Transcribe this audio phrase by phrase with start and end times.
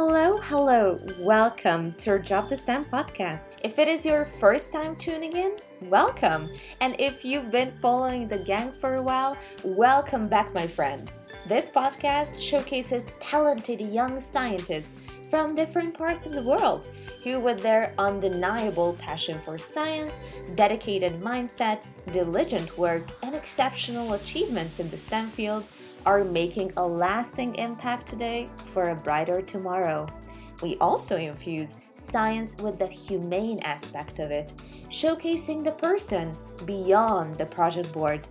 [0.00, 1.00] Hello, hello.
[1.18, 3.48] Welcome to our Drop the STEM podcast.
[3.64, 6.50] If it is your first time tuning in, welcome.
[6.80, 11.10] And if you've been following the gang for a while, welcome back, my friend.
[11.48, 14.98] This podcast showcases talented young scientists
[15.30, 16.90] from different parts of the world
[17.24, 20.12] who, with their undeniable passion for science,
[20.56, 25.72] dedicated mindset, diligent work, and exceptional achievements in the STEM fields,
[26.04, 30.06] are making a lasting impact today for a brighter tomorrow.
[30.60, 34.52] We also infuse science with the humane aspect of it,
[34.90, 36.34] showcasing the person
[36.66, 38.28] beyond the project board.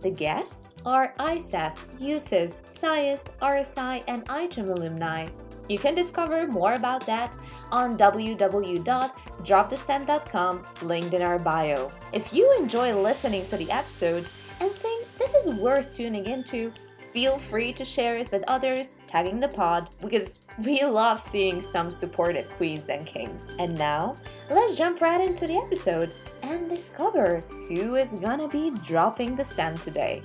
[0.00, 5.28] The guests are ISEF, USIS, SciUS, RSI, and IGEM alumni.
[5.68, 7.34] You can discover more about that
[7.72, 11.90] on www.dropthestem.com, linked in our bio.
[12.12, 14.28] If you enjoy listening to the episode
[14.60, 16.72] and think this is worth tuning into,
[17.12, 21.90] feel free to share it with others, tagging the pod, because we love seeing some
[21.90, 23.54] supportive queens and kings.
[23.58, 24.16] And now,
[24.50, 26.14] let's jump right into the episode
[26.46, 30.22] and discover who is gonna be dropping the STEM today.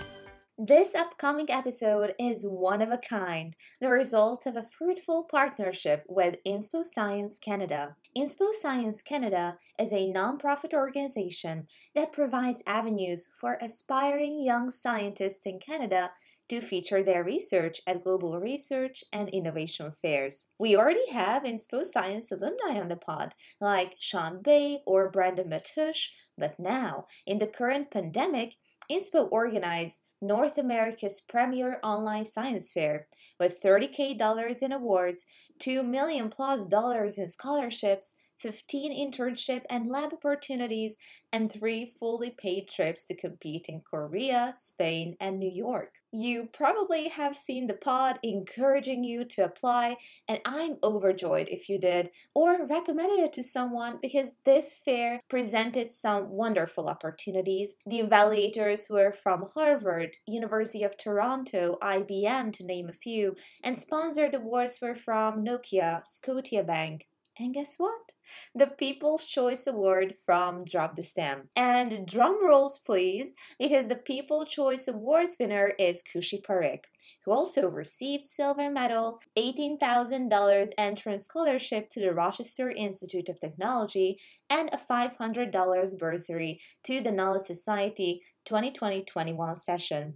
[0.63, 6.35] This upcoming episode is one of a kind, the result of a fruitful partnership with
[6.45, 7.95] Inspo Science Canada.
[8.15, 15.57] Inspo Science Canada is a nonprofit organization that provides avenues for aspiring young scientists in
[15.57, 16.11] Canada
[16.51, 20.47] to feature their research at global research and innovation fairs.
[20.59, 26.09] We already have Inspo Science alumni on the pod, like Sean Bay or Brandon Matush,
[26.37, 28.55] but now, in the current pandemic,
[28.91, 33.07] Inspo organized North America's premier online science fair
[33.39, 35.25] with 30k dollars in awards,
[35.59, 40.97] 2 million plus dollars in scholarships, 15 internship and lab opportunities,
[41.33, 45.95] and three fully paid trips to compete in Korea, Spain, and New York.
[46.11, 49.97] You probably have seen the pod encouraging you to apply,
[50.27, 55.91] and I'm overjoyed if you did, or recommended it to someone because this fair presented
[55.91, 57.77] some wonderful opportunities.
[57.85, 64.35] The evaluators were from Harvard, University of Toronto, IBM, to name a few, and sponsored
[64.35, 67.03] awards were from Nokia, Scotiabank,
[67.39, 68.13] and guess what?
[68.55, 71.49] The People's Choice Award from Drop the STEM.
[71.55, 76.83] And drum rolls, please, because the People's Choice Awards winner is Kushi Parikh,
[77.25, 84.19] who also received silver medal, $18,000 entrance scholarship to the Rochester Institute of Technology,
[84.49, 90.15] and a $500 bursary to the Knowledge Society 2020-21 session.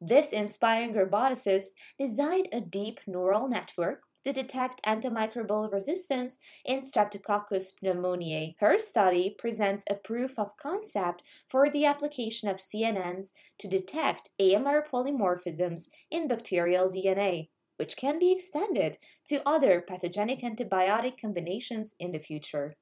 [0.00, 8.56] This inspiring roboticist designed a deep neural network to detect antimicrobial resistance in Streptococcus pneumoniae.
[8.58, 14.84] Her study presents a proof of concept for the application of CNNs to detect AMR
[14.92, 22.18] polymorphisms in bacterial DNA which can be extended to other pathogenic antibiotic combinations in the
[22.18, 22.74] future.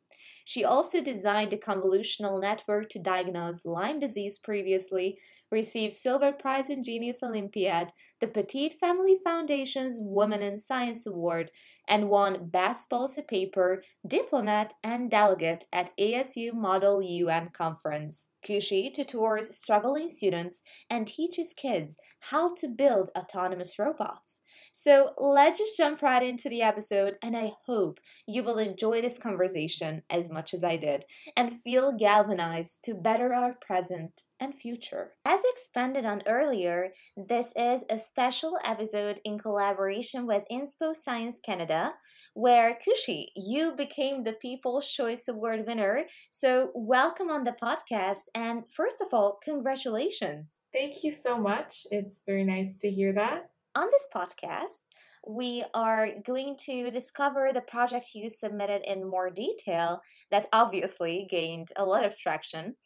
[0.45, 5.19] She also designed a convolutional network to diagnose Lyme disease previously,
[5.51, 11.51] received Silver Prize in Genius Olympiad, the Petit Family Foundation's Woman in Science Award,
[11.89, 18.29] and won Best Policy Paper, Diplomat, and Delegate at ASU Model UN Conference.
[18.45, 24.41] Kushi tutors struggling students and teaches kids how to build autonomous robots.
[24.77, 29.19] So let's just jump right into the episode, and I hope you will enjoy this
[29.19, 31.05] conversation as much as I did
[31.37, 35.13] and feel galvanized to better our present and future.
[35.25, 41.95] As expanded on earlier, this is a special episode in collaboration with Inspo Science Canada,
[42.35, 46.07] where Kushi, you became the People's Choice Award winner.
[46.31, 50.59] So, welcome on the podcast, and first of all, congratulations.
[50.73, 51.87] Thank you so much.
[51.93, 53.51] It's very nice to hear that.
[53.77, 54.83] On this podcast,
[55.27, 61.73] we are going to discover the project you submitted in more detail that obviously gained
[61.77, 62.77] a lot of traction.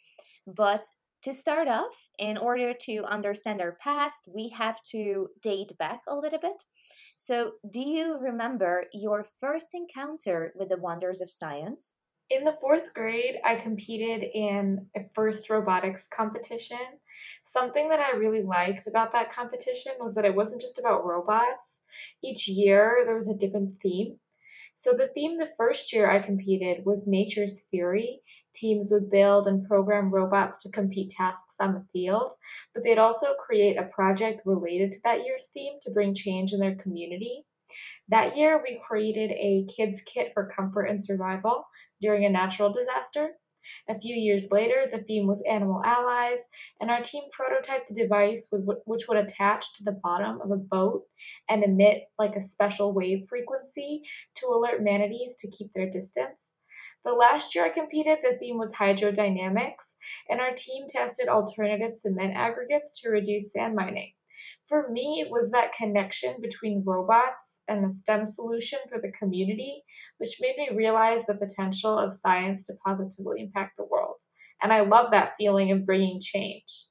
[0.47, 0.87] But
[1.23, 6.17] to start off, in order to understand our past, we have to date back a
[6.17, 6.65] little bit.
[7.17, 11.95] So, do you remember your first encounter with the wonders of science?
[12.31, 16.79] In the fourth grade, I competed in a first robotics competition
[17.43, 21.81] Something that I really liked about that competition was that it wasn't just about robots.
[22.23, 24.21] Each year there was a different theme.
[24.77, 28.23] So the theme the first year I competed was Nature's Fury.
[28.55, 32.33] Teams would build and program robots to complete tasks on the field,
[32.73, 36.61] but they'd also create a project related to that year's theme to bring change in
[36.61, 37.45] their community.
[38.09, 41.67] That year, we created a kids' kit for comfort and survival
[42.01, 43.39] during a natural disaster.
[43.89, 46.49] A few years later, the theme was animal allies,
[46.81, 51.07] and our team prototyped a device which would attach to the bottom of a boat
[51.49, 54.03] and emit like a special wave frequency
[54.37, 56.53] to alert manatees to keep their distance.
[57.05, 59.97] The last year I competed, the theme was hydrodynamics,
[60.29, 64.13] and our team tested alternative cement aggregates to reduce sand mining.
[64.69, 69.83] For me, it was that connection between robots and a STEM solution for the community,
[70.19, 74.21] which made me realize the potential of science to positively impact the world.
[74.63, 76.85] And I love that feeling of bringing change.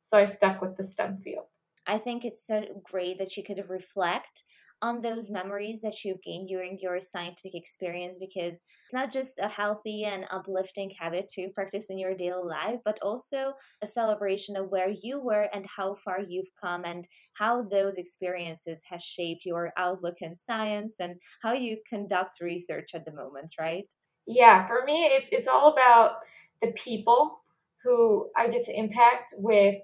[0.00, 1.46] So I stuck with the STEM field.
[1.86, 4.44] I think it's so great that you could reflect
[4.82, 9.48] on those memories that you've gained during your scientific experience because it's not just a
[9.48, 14.70] healthy and uplifting habit to practice in your daily life, but also a celebration of
[14.70, 19.72] where you were and how far you've come and how those experiences has shaped your
[19.76, 23.84] outlook in science and how you conduct research at the moment, right?
[24.26, 26.16] Yeah, for me it's it's all about
[26.62, 27.40] the people
[27.82, 29.76] who I get to impact with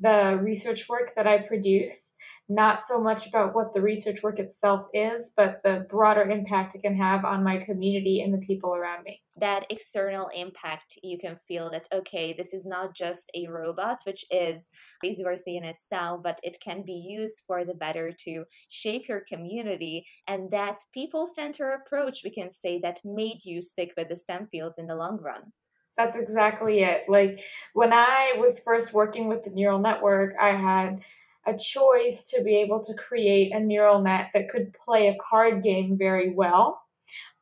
[0.00, 2.15] the research work that I produce
[2.48, 6.82] not so much about what the research work itself is, but the broader impact it
[6.82, 9.20] can have on my community and the people around me.
[9.38, 14.24] That external impact, you can feel that, okay, this is not just a robot, which
[14.30, 14.70] is
[15.00, 20.06] praiseworthy in itself, but it can be used for the better to shape your community.
[20.28, 24.48] And that people center approach, we can say, that made you stick with the STEM
[24.52, 25.52] fields in the long run.
[25.96, 27.04] That's exactly it.
[27.08, 27.40] Like
[27.72, 31.00] when I was first working with the neural network, I had
[31.46, 35.62] a choice to be able to create a neural net that could play a card
[35.62, 36.80] game very well,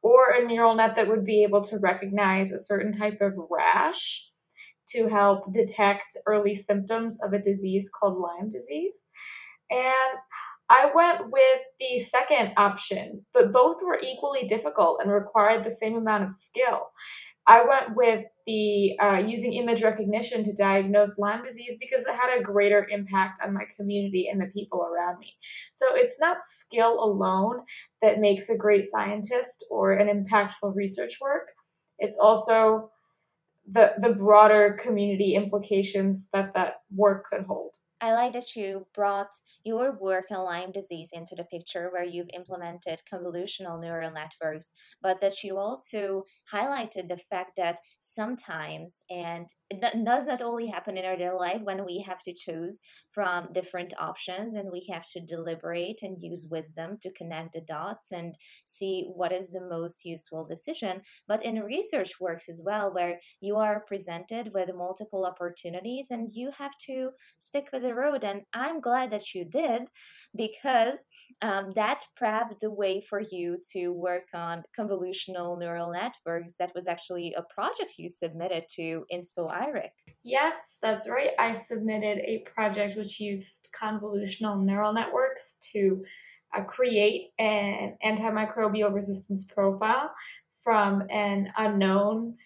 [0.03, 4.29] or a neural net that would be able to recognize a certain type of rash
[4.91, 9.03] to help detect early symptoms of a disease called Lyme disease.
[9.71, 10.19] And
[10.69, 15.97] I went with the second option, but both were equally difficult and required the same
[15.97, 16.91] amount of skill.
[17.47, 22.39] I went with the uh, using image recognition to diagnose Lyme disease because it had
[22.39, 25.33] a greater impact on my community and the people around me.
[25.73, 27.61] So it's not skill alone
[28.03, 31.49] that makes a great scientist or an impactful research work.
[31.99, 32.91] It's also
[33.71, 37.75] the the broader community implications that that work could hold.
[38.05, 39.35] I like that you brought
[39.65, 45.23] your work in Lyme disease into the picture where you've implemented convolutional neural networks, but
[45.23, 51.07] that you also highlighted the fact that sometimes, and it does not only happen in
[51.07, 55.21] our daily life when we have to choose from different options and we have to
[55.21, 58.35] deliberate and use wisdom to connect the dots and
[58.65, 63.57] see what is the most useful decision, but in research works as well, where you
[63.57, 67.09] are presented with multiple opportunities and you have to
[67.39, 68.25] stick with the road.
[68.25, 69.89] And I'm glad that you did
[70.37, 71.07] because
[71.43, 76.55] um, that paved the way for you to work on convolutional neural networks.
[76.59, 79.93] That was actually a project you submitted to INSPO IRIC.
[80.23, 81.31] Yes, that's right.
[81.39, 86.05] I submitted a project which used convolutional neural networks to
[86.57, 90.11] uh, create an antimicrobial resistance profile
[90.63, 92.37] from an unknown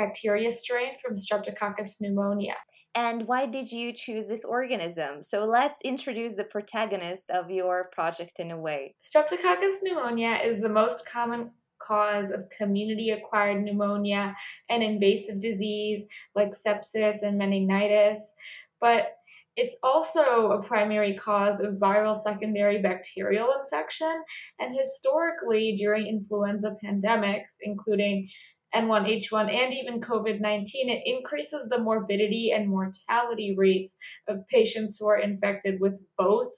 [0.00, 2.56] bacteria strain from Streptococcus pneumonia.
[2.94, 5.22] And why did you choose this organism?
[5.22, 8.94] So let's introduce the protagonist of your project in a way.
[9.04, 11.50] Streptococcus pneumonia is the most common
[11.80, 14.34] cause of community acquired pneumonia
[14.68, 16.04] and invasive disease
[16.34, 18.32] like sepsis and meningitis,
[18.80, 19.16] but
[19.56, 24.22] it's also a primary cause of viral secondary bacterial infection.
[24.58, 28.28] And historically, during influenza pandemics, including
[28.74, 33.96] N1H1 and even COVID 19, it increases the morbidity and mortality rates
[34.28, 36.52] of patients who are infected with both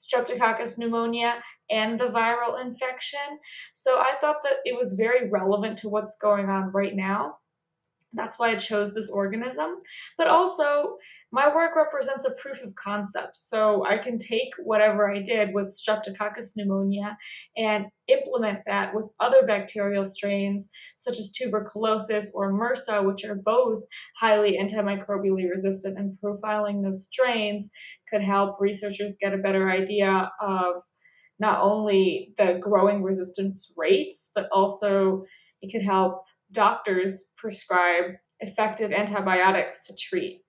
[0.00, 3.40] Streptococcus pneumonia and the viral infection.
[3.74, 7.38] So I thought that it was very relevant to what's going on right now.
[8.12, 9.80] That's why I chose this organism.
[10.16, 10.96] But also,
[11.32, 13.36] my work represents a proof of concept.
[13.36, 17.16] So I can take whatever I did with Streptococcus pneumonia
[17.56, 23.82] and implement that with other bacterial strains, such as tuberculosis or MRSA, which are both
[24.18, 25.98] highly antimicrobially resistant.
[25.98, 27.70] And profiling those strains
[28.08, 30.76] could help researchers get a better idea of
[31.38, 35.24] not only the growing resistance rates, but also
[35.60, 40.42] it could help doctors prescribe effective antibiotics to treat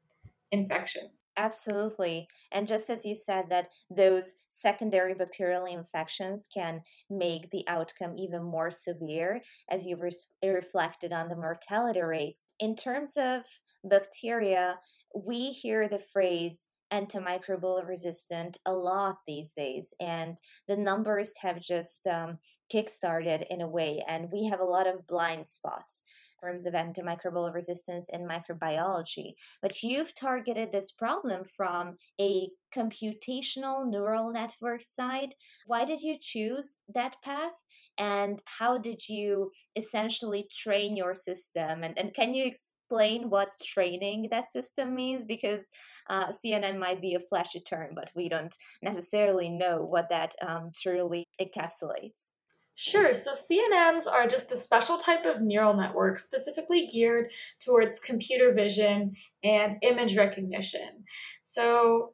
[0.51, 1.11] infections.
[1.37, 2.27] Absolutely.
[2.51, 8.43] And just as you said, that those secondary bacterial infections can make the outcome even
[8.43, 10.11] more severe, as you re-
[10.43, 12.45] reflected on the mortality rates.
[12.59, 13.43] In terms of
[13.83, 14.79] bacteria,
[15.15, 22.07] we hear the phrase antimicrobial resistant a lot these days and the numbers have just
[22.07, 22.37] um,
[22.73, 26.03] kickstarted in a way and we have a lot of blind spots
[26.41, 29.33] in terms of antimicrobial resistance in microbiology.
[29.61, 35.33] But you've targeted this problem from a computational neural network side.
[35.65, 37.53] Why did you choose that path?
[37.97, 41.83] And how did you essentially train your system?
[41.83, 42.45] And, and can you
[42.87, 45.25] explain what training that system means?
[45.25, 45.69] Because
[46.09, 50.71] uh, CNN might be a flashy term, but we don't necessarily know what that um,
[50.73, 52.31] truly encapsulates.
[52.75, 53.13] Sure.
[53.13, 57.31] So CNNs are just a special type of neural network specifically geared
[57.65, 61.03] towards computer vision and image recognition.
[61.43, 62.13] So,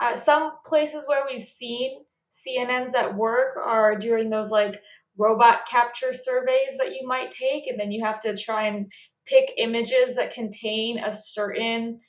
[0.00, 2.04] uh, some places where we've seen
[2.34, 4.80] CNNs at work are during those like
[5.18, 8.92] robot CAPTCHA surveys that you might take, and then you have to try and
[9.26, 12.00] pick images that contain a certain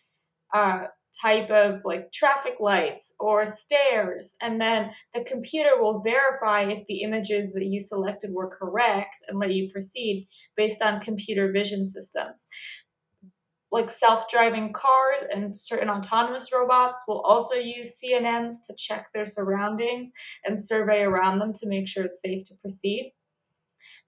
[0.53, 0.85] uh,
[1.21, 7.01] type of like traffic lights or stairs, and then the computer will verify if the
[7.01, 12.45] images that you selected were correct and let you proceed based on computer vision systems.
[13.71, 19.25] Like self driving cars and certain autonomous robots will also use CNNs to check their
[19.25, 20.11] surroundings
[20.45, 23.13] and survey around them to make sure it's safe to proceed.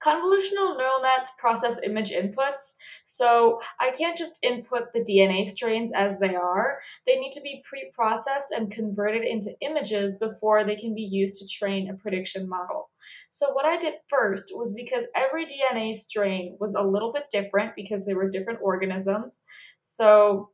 [0.01, 6.19] Convolutional neural nets process image inputs, so I can't just input the DNA strains as
[6.19, 6.79] they are.
[7.05, 11.37] They need to be pre processed and converted into images before they can be used
[11.37, 12.89] to train a prediction model.
[13.31, 17.75] So, what I did first was because every DNA strain was a little bit different
[17.75, 19.43] because they were different organisms.
[19.83, 20.51] So,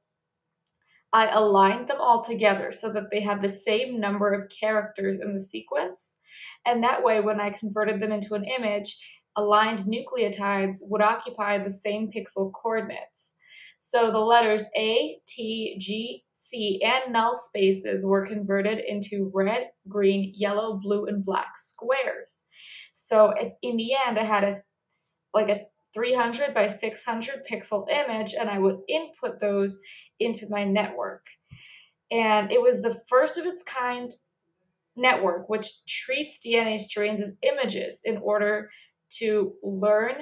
[1.14, 5.34] I aligned them all together so that they had the same number of characters in
[5.34, 6.16] the sequence.
[6.66, 8.98] And that way, when I converted them into an image,
[9.36, 13.34] aligned nucleotides would occupy the same pixel coordinates.
[13.80, 20.34] So the letters A, T, G, C, and null spaces were converted into red, green,
[20.36, 22.48] yellow, blue, and black squares.
[22.94, 24.62] So in the end, I had a
[25.34, 29.82] like a 300 by 600 pixel image, and I would input those
[30.20, 31.26] into my network.
[32.12, 34.12] And it was the first of its kind
[34.96, 38.70] network which treats DNA strains as images in order
[39.20, 40.16] to learn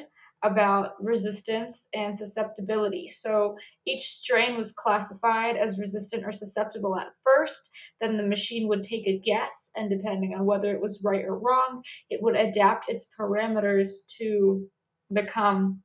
[0.43, 3.07] about resistance and susceptibility.
[3.07, 3.55] So
[3.87, 7.71] each strain was classified as resistant or susceptible at first.
[8.01, 11.37] Then the machine would take a guess, and depending on whether it was right or
[11.37, 14.67] wrong, it would adapt its parameters to
[15.11, 15.81] become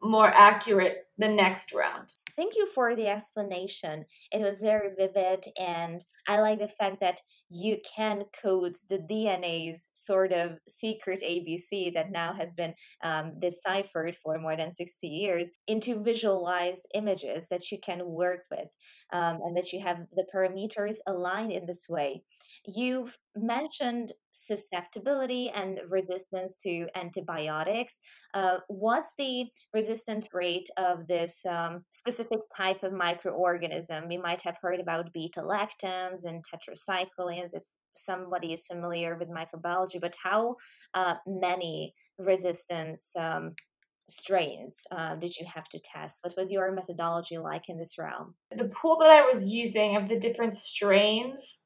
[0.00, 2.12] more accurate the next round.
[2.36, 4.04] Thank you for the explanation.
[4.32, 9.88] It was very vivid, and I like the fact that you can code the DNA's
[9.94, 15.50] sort of secret ABC that now has been um, deciphered for more than 60 years
[15.66, 18.68] into visualized images that you can work with
[19.12, 22.22] um, and that you have the parameters aligned in this way.
[22.66, 28.00] You've mentioned susceptibility and resistance to antibiotics.
[28.34, 34.08] Uh, what's the resistant rate of this um, specific type of microorganism?
[34.08, 35.42] We might have heard about beta
[36.14, 37.62] lactams and tetracyclines if
[37.96, 40.56] somebody is familiar with microbiology, but how
[40.94, 43.54] uh, many resistance um,
[44.08, 46.18] strains uh, did you have to test?
[46.22, 48.34] What was your methodology like in this realm?
[48.56, 51.60] The pool that I was using of the different strains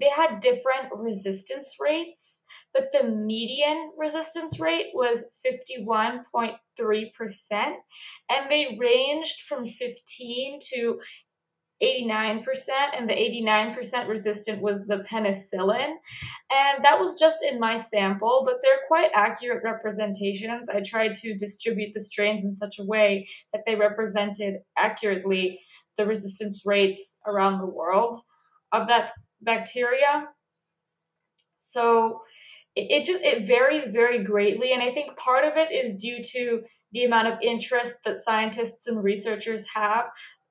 [0.00, 2.38] they had different resistance rates,
[2.72, 7.76] but the median resistance rate was 51.3%,
[8.28, 11.00] and they ranged from 15 to
[11.82, 12.44] 89%,
[12.96, 15.94] and the 89% resistant was the penicillin.
[16.50, 20.68] And that was just in my sample, but they're quite accurate representations.
[20.68, 25.60] I tried to distribute the strains in such a way that they represented accurately
[25.98, 28.16] the resistance rates around the world
[28.72, 30.28] of that bacteria.
[31.56, 32.22] So
[32.74, 36.22] it, it just it varies very greatly, and I think part of it is due
[36.22, 36.62] to
[36.92, 40.06] the amount of interest that scientists and researchers have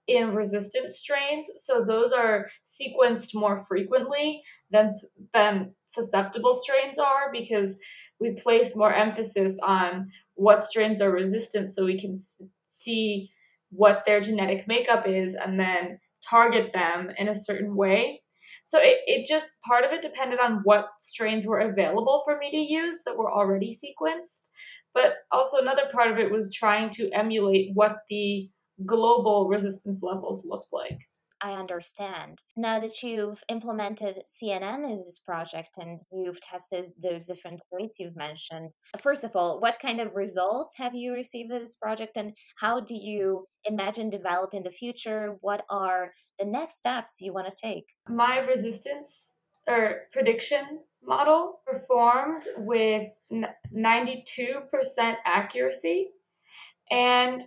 [0.07, 1.49] in resistant strains.
[1.57, 4.41] So those are sequenced more frequently
[4.71, 4.89] than
[5.33, 7.79] than susceptible strains are because
[8.19, 12.19] we place more emphasis on what strains are resistant so we can
[12.67, 13.31] see
[13.69, 18.21] what their genetic makeup is and then target them in a certain way.
[18.65, 22.51] So it, it just part of it depended on what strains were available for me
[22.51, 24.49] to use that were already sequenced.
[24.93, 28.49] But also another part of it was trying to emulate what the
[28.85, 30.99] global resistance levels looked like.
[31.41, 32.41] I understand.
[32.55, 38.15] Now that you've implemented CNN in this project and you've tested those different traits you've
[38.15, 42.31] mentioned, first of all, what kind of results have you received with this project and
[42.55, 45.35] how do you imagine develop in the future?
[45.41, 47.87] What are the next steps you want to take?
[48.07, 49.35] My resistance
[49.67, 56.09] or prediction model performed with 92% accuracy
[56.89, 57.43] And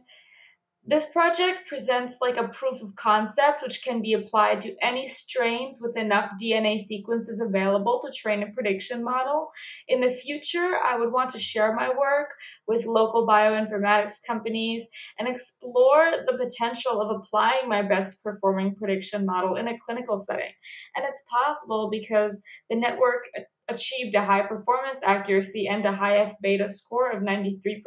[0.89, 5.81] this project presents like a proof of concept which can be applied to any strains
[5.83, 9.51] with enough DNA sequences available to train a prediction model.
[9.89, 12.29] In the future, I would want to share my work
[12.69, 14.87] with local bioinformatics companies
[15.19, 20.53] and explore the potential of applying my best performing prediction model in a clinical setting.
[20.95, 22.41] And it's possible because
[22.71, 23.25] the network
[23.69, 27.83] achieved a high performance accuracy and a high F beta score of 93%.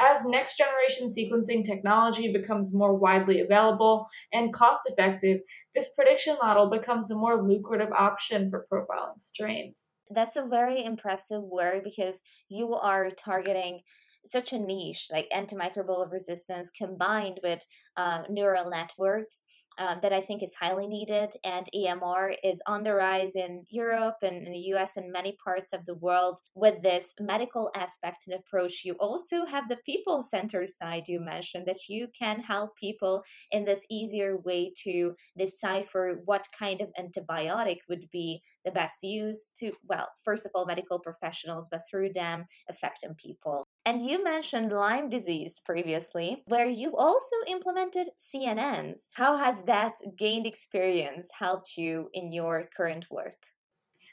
[0.00, 5.40] As next generation sequencing technology becomes more widely available and cost effective,
[5.74, 9.92] this prediction model becomes a more lucrative option for profiling strains.
[10.08, 13.80] That's a very impressive work because you are targeting
[14.24, 17.64] such a niche like antimicrobial resistance combined with
[17.96, 19.44] um, neural networks
[19.80, 21.32] um, that I think is highly needed.
[21.42, 25.72] And AMR is on the rise in Europe and in the US and many parts
[25.72, 28.84] of the world with this medical aspect and approach.
[28.84, 33.64] You also have the people centered side you mentioned that you can help people in
[33.64, 39.72] this easier way to decipher what kind of antibiotic would be the best use to,
[39.88, 43.66] well, first of all, medical professionals, but through them affecting people.
[43.86, 49.06] And you mentioned Lyme disease previously, where you also implemented CNNs.
[49.14, 53.46] How has that gained experience helped you in your current work?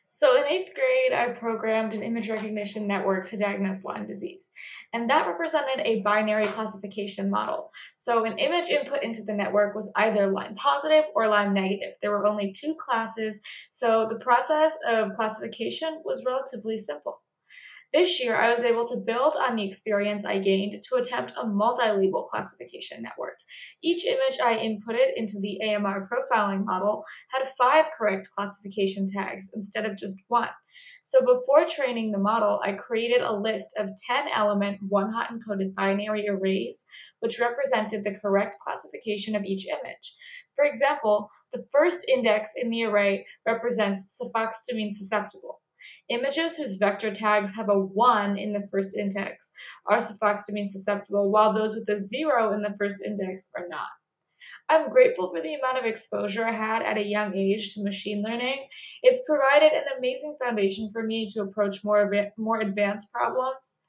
[0.09, 4.50] So, in eighth grade, I programmed an image recognition network to diagnose Lyme disease.
[4.93, 7.71] And that represented a binary classification model.
[7.97, 11.95] So, an image input into the network was either Lyme positive or Lyme negative.
[12.01, 13.41] There were only two classes,
[13.74, 17.19] so the process of classification was relatively simple.
[17.94, 21.48] This year, I was able to build on the experience I gained to attempt a
[21.48, 23.39] multi-label classification network.
[23.82, 29.86] Each image I inputted into the AMR profiling model had five correct classification tags instead
[29.86, 30.50] of just one.
[31.06, 35.74] So before training the model, I created a list of 10 element one hot encoded
[35.74, 36.86] binary arrays,
[37.22, 40.15] which represented the correct classification of each image.
[40.58, 45.62] For example, the first index in the array represents cefoxitamine susceptible.
[46.10, 49.52] Images whose vector tags have a 1 in the first index
[49.86, 53.88] are cefoxitamine susceptible, while those with a 0 in the first index are not.
[54.69, 58.21] I'm grateful for the amount of exposure I had at a young age to machine
[58.21, 58.67] learning.
[59.02, 63.80] It's provided an amazing foundation for me to approach more, more advanced problems.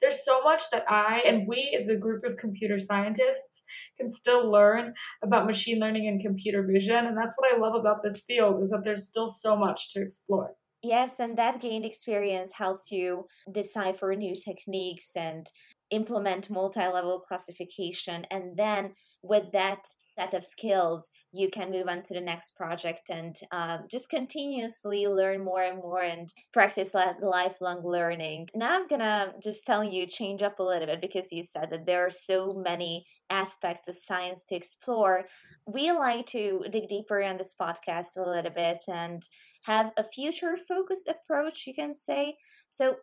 [0.00, 3.64] There's so much that I and we as a group of computer scientists
[3.96, 8.02] can still learn about machine learning and computer vision, and that's what I love about
[8.02, 10.54] this field is that there's still so much to explore.
[10.82, 15.50] Yes, and that gained experience helps you decipher new techniques and
[15.90, 18.26] implement multi level classification.
[18.30, 19.86] And then with that
[20.18, 25.06] set of skills, you can move on to the next project and um, just continuously
[25.06, 28.48] learn more and more and practice lifelong learning.
[28.54, 31.86] Now, I'm gonna just tell you, change up a little bit because you said that
[31.86, 35.26] there are so many aspects of science to explore.
[35.66, 39.22] We like to dig deeper on this podcast a little bit and
[39.62, 42.36] have a future focused approach, you can say.
[42.68, 42.96] So,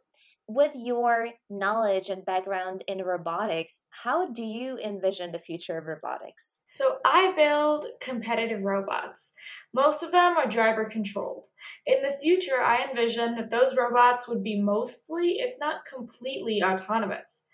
[0.47, 6.62] with your knowledge and background in robotics, how do you envision the future of robotics?
[6.67, 9.34] So, I build competitive robots.
[9.73, 11.47] Most of them are driver controlled.
[11.86, 17.44] In the future, I envision that those robots would be mostly, if not completely, autonomous.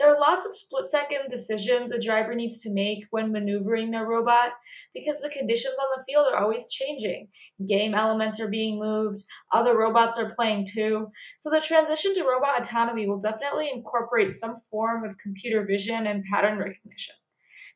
[0.00, 4.06] There are lots of split second decisions a driver needs to make when maneuvering their
[4.06, 4.54] robot
[4.94, 7.28] because the conditions on the field are always changing.
[7.68, 11.12] Game elements are being moved, other robots are playing too.
[11.36, 16.24] So the transition to robot autonomy will definitely incorporate some form of computer vision and
[16.24, 17.14] pattern recognition.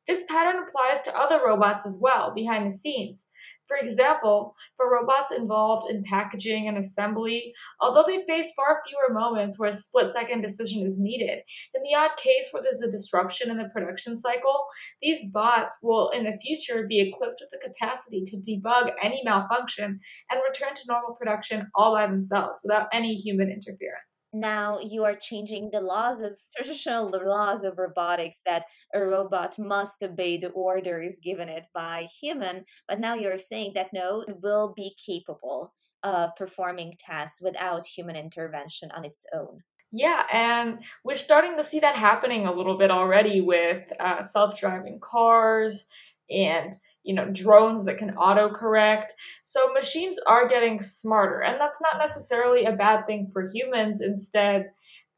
[0.09, 3.29] This pattern applies to other robots as well, behind the scenes.
[3.67, 9.59] For example, for robots involved in packaging and assembly, although they face far fewer moments
[9.59, 11.41] where a split second decision is needed,
[11.75, 14.67] in the odd case where there's a disruption in the production cycle,
[15.01, 20.01] these bots will in the future be equipped with the capacity to debug any malfunction
[20.31, 24.14] and return to normal production all by themselves without any human interference.
[24.35, 30.03] Now you are changing the laws of traditional laws of robotics that a robot must
[30.03, 34.75] obey the orders given it by human, but now you're saying that no it will
[34.75, 39.61] be capable of performing tasks without human intervention on its own.
[39.93, 44.99] Yeah, and we're starting to see that happening a little bit already with uh, self-driving
[45.01, 45.87] cars
[46.29, 49.09] and you know drones that can autocorrect.
[49.43, 54.01] So machines are getting smarter, and that's not necessarily a bad thing for humans.
[54.01, 54.71] Instead,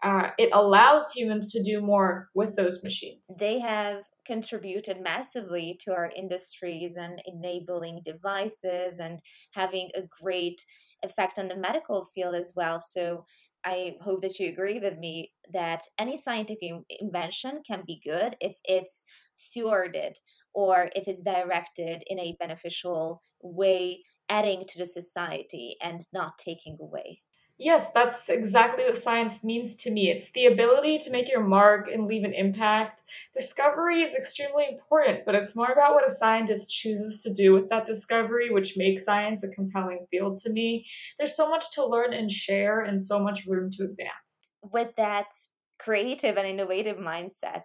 [0.02, 3.34] uh, it allows humans to do more with those machines.
[3.38, 9.20] They have contributed massively to our industries and enabling devices and
[9.52, 10.64] having a great
[11.02, 12.80] effect on the medical field as well.
[12.80, 13.24] So
[13.64, 15.32] I hope that you agree with me.
[15.52, 19.04] that any scientific invention can be good if it's
[19.36, 20.16] stewarded
[20.56, 26.78] or if it's directed in a beneficial way, adding to the society and not taking
[26.80, 27.20] away.
[27.58, 30.10] Yes, that's exactly what science means to me.
[30.10, 33.02] It's the ability to make your mark and leave an impact.
[33.34, 37.68] Discovery is extremely important, but it's more about what a scientist chooses to do with
[37.68, 40.86] that discovery, which makes science a compelling field to me.
[41.18, 44.40] There's so much to learn and share, and so much room to advance.
[44.62, 45.34] With that
[45.78, 47.64] creative and innovative mindset,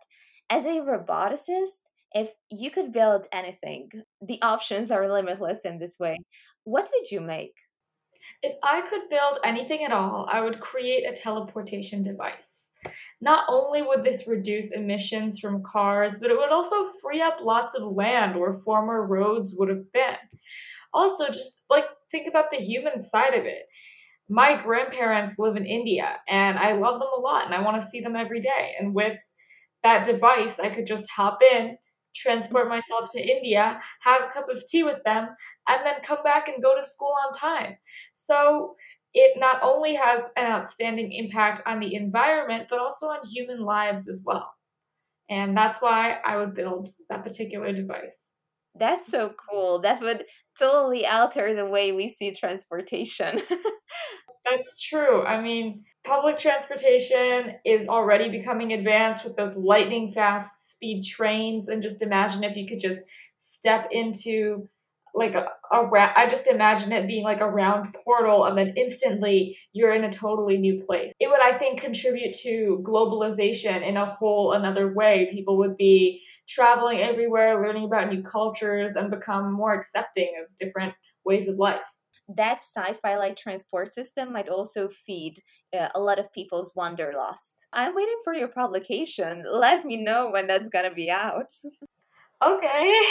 [0.50, 1.80] as a roboticist,
[2.14, 3.90] if you could build anything,
[4.22, 6.18] the options are limitless in this way.
[6.64, 7.56] What would you make?
[8.44, 12.70] If I could build anything at all, I would create a teleportation device.
[13.20, 17.76] Not only would this reduce emissions from cars, but it would also free up lots
[17.76, 20.18] of land where former roads would have been.
[20.94, 23.68] Also, just like think about the human side of it.
[24.28, 27.88] My grandparents live in India and I love them a lot and I want to
[27.88, 28.76] see them every day.
[28.80, 29.18] And with
[29.84, 31.78] that device, I could just hop in,
[32.16, 35.28] transport myself to India, have a cup of tea with them,
[35.68, 37.78] and then come back and go to school on time.
[38.14, 38.76] So
[39.14, 44.08] it not only has an outstanding impact on the environment, but also on human lives
[44.08, 44.54] as well.
[45.30, 48.32] And that's why I would build that particular device.
[48.76, 49.80] That's so cool.
[49.80, 50.26] That would
[50.58, 53.42] totally alter the way we see transportation.
[54.50, 55.24] That's true.
[55.24, 61.68] I mean, public transportation is already becoming advanced with those lightning fast speed trains.
[61.68, 63.02] And just imagine if you could just
[63.40, 64.68] step into
[65.14, 68.74] like a, a ra- I just imagine it being like a round portal and then
[68.78, 71.12] instantly you're in a totally new place.
[71.20, 75.28] It would I think contribute to globalization in a whole another way.
[75.32, 80.94] People would be traveling everywhere, learning about new cultures and become more accepting of different
[81.26, 81.82] ways of life
[82.30, 85.40] that sci-fi like transport system might also feed
[85.78, 87.68] uh, a lot of people's wanderlust.
[87.74, 89.44] I'm waiting for your publication.
[89.50, 91.52] Let me know when that's gonna be out.
[92.44, 93.04] Okay.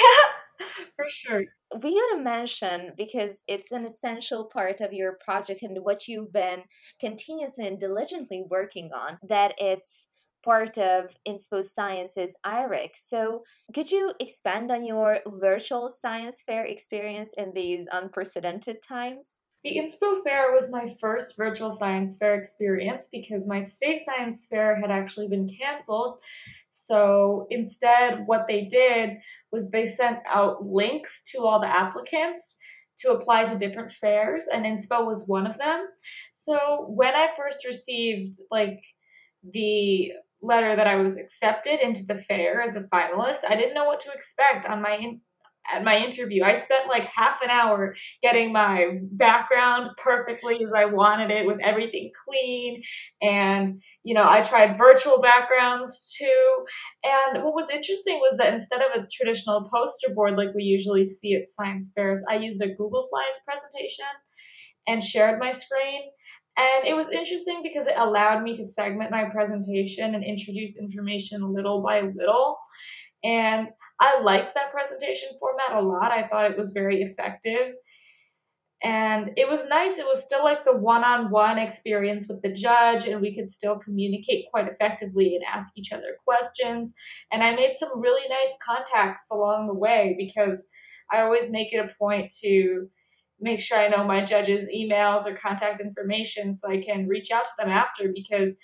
[0.96, 1.44] For sure.
[1.82, 6.64] We gotta mention because it's an essential part of your project and what you've been
[7.00, 10.08] continuously and diligently working on that it's
[10.42, 12.96] part of Inspo Science's IRIC.
[12.96, 19.40] So, could you expand on your virtual science fair experience in these unprecedented times?
[19.62, 24.80] The Inspo Fair was my first virtual science fair experience because my state science fair
[24.80, 26.20] had actually been canceled.
[26.70, 29.18] So instead, what they did
[29.52, 32.56] was they sent out links to all the applicants
[33.00, 35.86] to apply to different fairs, and Inspo was one of them.
[36.32, 38.82] So when I first received like
[39.42, 43.84] the letter that I was accepted into the fair as a finalist, I didn't know
[43.84, 45.20] what to expect on my in-
[45.72, 46.42] at my interview.
[46.42, 51.58] I spent like half an hour getting my background perfectly as I wanted it with
[51.60, 52.82] everything clean.
[53.20, 56.64] And, you know, I tried virtual backgrounds too.
[57.04, 61.06] And what was interesting was that instead of a traditional poster board like we usually
[61.06, 64.06] see at science fairs, I used a Google Slides presentation
[64.88, 66.02] and shared my screen.
[66.60, 71.54] And it was interesting because it allowed me to segment my presentation and introduce information
[71.54, 72.58] little by little.
[73.24, 73.68] And
[73.98, 76.12] I liked that presentation format a lot.
[76.12, 77.72] I thought it was very effective.
[78.82, 79.96] And it was nice.
[79.96, 83.50] It was still like the one on one experience with the judge, and we could
[83.50, 86.94] still communicate quite effectively and ask each other questions.
[87.32, 90.66] And I made some really nice contacts along the way because
[91.10, 92.88] I always make it a point to
[93.40, 97.44] make sure I know my judge's emails or contact information so I can reach out
[97.44, 98.56] to them after because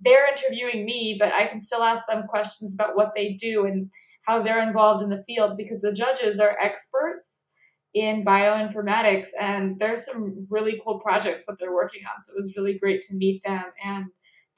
[0.00, 3.90] they're interviewing me, but I can still ask them questions about what they do and
[4.22, 7.44] how they're involved in the field because the judges are experts
[7.92, 12.22] in bioinformatics and there's some really cool projects that they're working on.
[12.22, 14.06] So it was really great to meet them and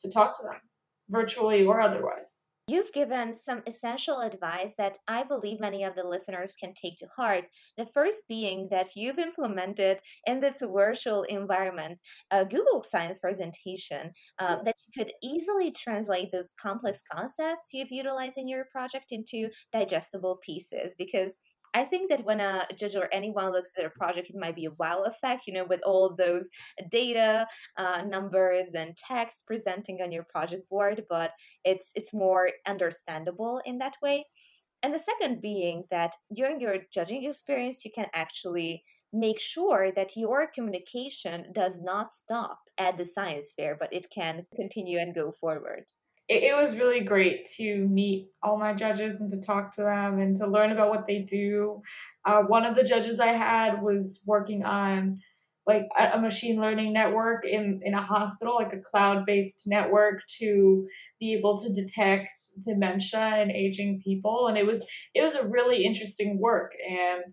[0.01, 0.61] to talk to them
[1.09, 2.43] virtually or otherwise.
[2.69, 7.09] You've given some essential advice that I believe many of the listeners can take to
[7.17, 7.47] heart.
[7.77, 14.63] The first being that you've implemented in this virtual environment a Google Science presentation uh,
[14.63, 20.39] that you could easily translate those complex concepts you've utilized in your project into digestible
[20.45, 21.35] pieces because
[21.75, 24.67] I think that when a judge or anyone looks at a project, it might be
[24.67, 26.49] a wow effect, you know, with all those
[26.91, 27.47] data,
[27.79, 31.05] uh, numbers, and text presenting on your project board.
[31.09, 31.33] But
[31.65, 34.27] it's it's more understandable in that way.
[34.83, 40.17] And the second being that during your judging experience, you can actually make sure that
[40.17, 45.31] your communication does not stop at the science fair, but it can continue and go
[45.33, 45.85] forward
[46.33, 50.19] it, it was really great to meet all my judges and to talk to them
[50.19, 51.83] and to learn about what they do.
[52.25, 55.21] Uh, one of the judges I had was working on
[55.67, 60.89] like a, machine learning network in, in a hospital, like a cloud based network to
[61.21, 64.49] be able to detect dementia and aging people.
[64.49, 66.73] And it was it was a really interesting work.
[66.89, 67.33] And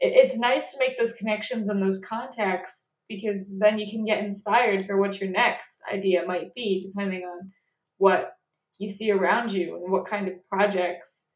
[0.00, 4.24] it, it's nice to make those connections and those contacts because then you can get
[4.24, 7.52] inspired for what your next idea might be, depending on
[7.98, 8.36] what
[8.78, 11.30] you see around you and what kind of projects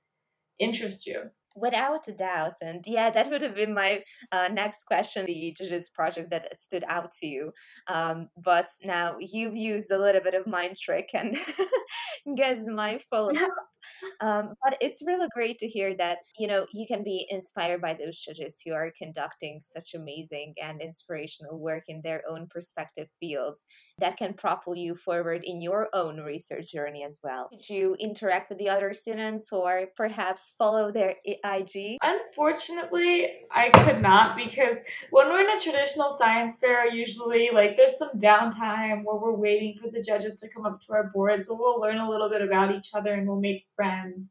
[0.59, 1.31] interest you.
[1.61, 2.55] Without a doubt.
[2.63, 6.85] And yeah, that would have been my uh, next question the Judges project that stood
[6.89, 7.53] out to you.
[7.87, 11.37] Um, but now you've used a little bit of mind trick and
[12.37, 13.31] guessed my full
[14.21, 17.95] um, but it's really great to hear that you know you can be inspired by
[17.95, 23.65] those judges who are conducting such amazing and inspirational work in their own perspective fields
[23.99, 27.49] that can propel you forward in your own research journey as well.
[27.51, 31.17] Did you interact with the other students or perhaps follow their
[31.51, 31.99] IG?
[32.03, 34.77] Unfortunately, I could not because
[35.11, 39.77] when we're in a traditional science fair, usually like there's some downtime where we're waiting
[39.81, 42.43] for the judges to come up to our boards where we'll learn a little bit
[42.43, 44.31] about each other and we'll make friends.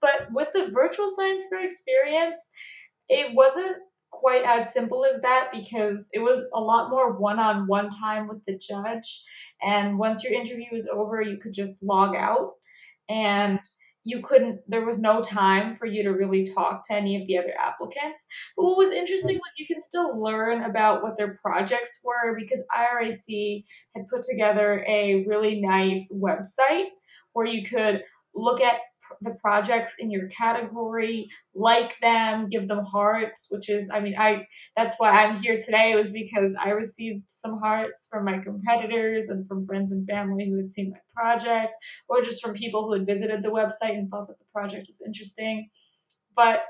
[0.00, 2.40] But with the virtual science fair experience,
[3.08, 3.76] it wasn't
[4.10, 8.28] quite as simple as that because it was a lot more one on one time
[8.28, 9.22] with the judge.
[9.62, 12.54] And once your interview was over, you could just log out
[13.08, 13.60] and
[14.06, 17.38] you couldn't, there was no time for you to really talk to any of the
[17.38, 18.24] other applicants.
[18.56, 22.62] But what was interesting was you can still learn about what their projects were because
[22.72, 23.64] IRIC
[23.96, 26.86] had put together a really nice website
[27.32, 28.76] where you could look at
[29.20, 34.46] the projects in your category, like them, give them hearts, which is, I mean, I
[34.76, 39.46] that's why I'm here today was because I received some hearts from my competitors and
[39.46, 41.72] from friends and family who had seen my project,
[42.08, 45.02] or just from people who had visited the website and thought that the project was
[45.04, 45.70] interesting.
[46.34, 46.62] But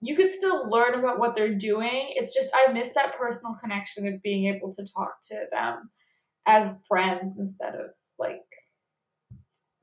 [0.00, 2.12] you can still learn about what they're doing.
[2.14, 5.90] It's just I miss that personal connection of being able to talk to them
[6.46, 8.42] as friends instead of like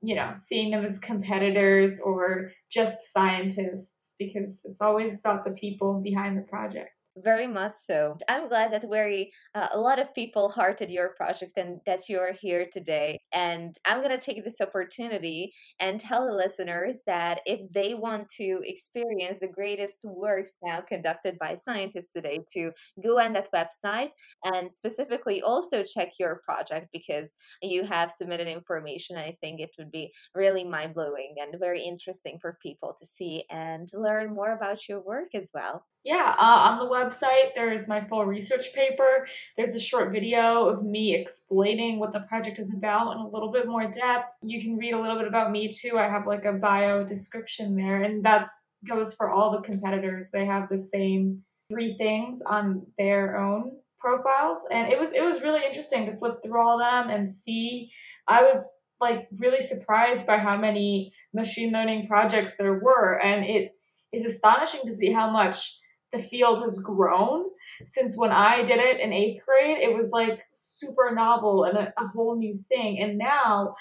[0.02, 6.02] you know, seeing them as competitors or just scientists because it's always about the people
[6.02, 6.90] behind the project.
[7.18, 8.18] Very much so.
[8.30, 12.32] I'm glad that very uh, a lot of people hearted your project and that you're
[12.32, 13.20] here today.
[13.34, 18.30] And I'm going to take this opportunity and tell the listeners that if they want
[18.38, 22.72] to experience the greatest works now conducted by scientists today, to
[23.04, 24.12] go on that website
[24.46, 29.18] and specifically also check your project because you have submitted information.
[29.18, 33.44] I think it would be really mind blowing and very interesting for people to see
[33.50, 35.84] and learn more about your work as well.
[36.04, 39.28] Yeah, uh, on the website, there is my full research paper.
[39.56, 43.52] There's a short video of me explaining what the project is about in a little
[43.52, 44.30] bit more depth.
[44.42, 46.00] You can read a little bit about me too.
[46.00, 48.48] I have like a bio description there, and that
[48.88, 50.32] goes for all the competitors.
[50.32, 55.44] They have the same three things on their own profiles, and it was it was
[55.44, 57.92] really interesting to flip through all them and see.
[58.28, 58.68] I was
[59.00, 63.76] like really surprised by how many machine learning projects there were, and it
[64.12, 65.78] is astonishing to see how much
[66.12, 67.46] the field has grown
[67.86, 69.78] since when I did it in eighth grade.
[69.80, 73.00] It was like super novel and a, a whole new thing.
[73.02, 73.76] And now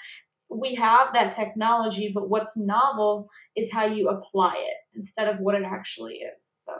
[0.49, 5.55] we have that technology, but what's novel is how you apply it instead of what
[5.55, 6.35] it actually is.
[6.39, 6.73] So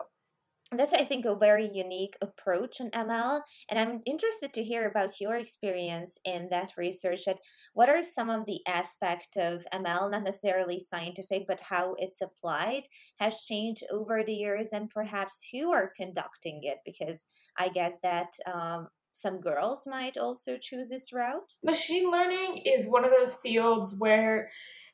[0.77, 5.19] that's i think a very unique approach in ml and i'm interested to hear about
[5.19, 7.39] your experience in that research at
[7.73, 12.84] what are some of the aspect of ml not necessarily scientific but how it's applied
[13.19, 16.79] has changed over the years and perhaps who are conducting it?
[16.86, 17.25] Because
[17.57, 21.55] i guess that um, some girls might also choose this route.
[21.63, 24.49] Machine learning is one of those fields where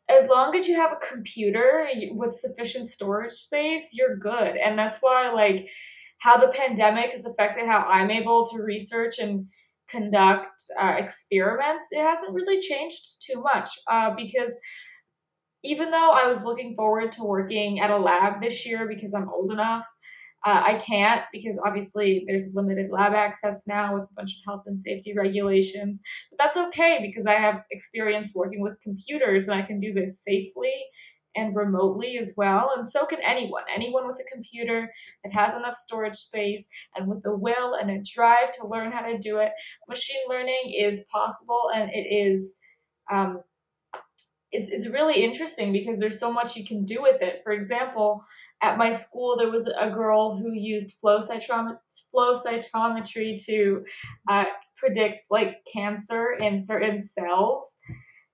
[0.09, 4.55] as long as you have a computer with sufficient storage space, you're good.
[4.55, 5.69] And that's why, like,
[6.19, 9.47] how the pandemic has affected how I'm able to research and
[9.89, 14.53] conduct uh, experiments, it hasn't really changed too much uh, because
[15.63, 19.29] even though I was looking forward to working at a lab this year because I'm
[19.29, 19.85] old enough,
[20.47, 24.63] uh, I can't because obviously there's limited lab access now with a bunch of health
[24.65, 25.99] and safety regulations.
[26.31, 30.23] But that's okay because I have experience working with computers and I can do this
[30.23, 30.71] safely
[31.35, 32.71] and remotely as well.
[32.73, 33.63] And so can anyone.
[33.75, 34.89] Anyone with a computer
[35.25, 39.01] that has enough storage space and with a will and a drive to learn how
[39.01, 39.51] to do it.
[39.89, 42.55] Machine learning is possible and it is.
[43.11, 43.41] Um,
[44.51, 47.41] it's, it's really interesting because there's so much you can do with it.
[47.43, 48.23] For example,
[48.61, 51.77] at my school, there was a girl who used flow, cytometry,
[52.11, 53.83] flow cytometry to
[54.29, 54.45] uh,
[54.77, 57.75] predict like cancer in certain cells.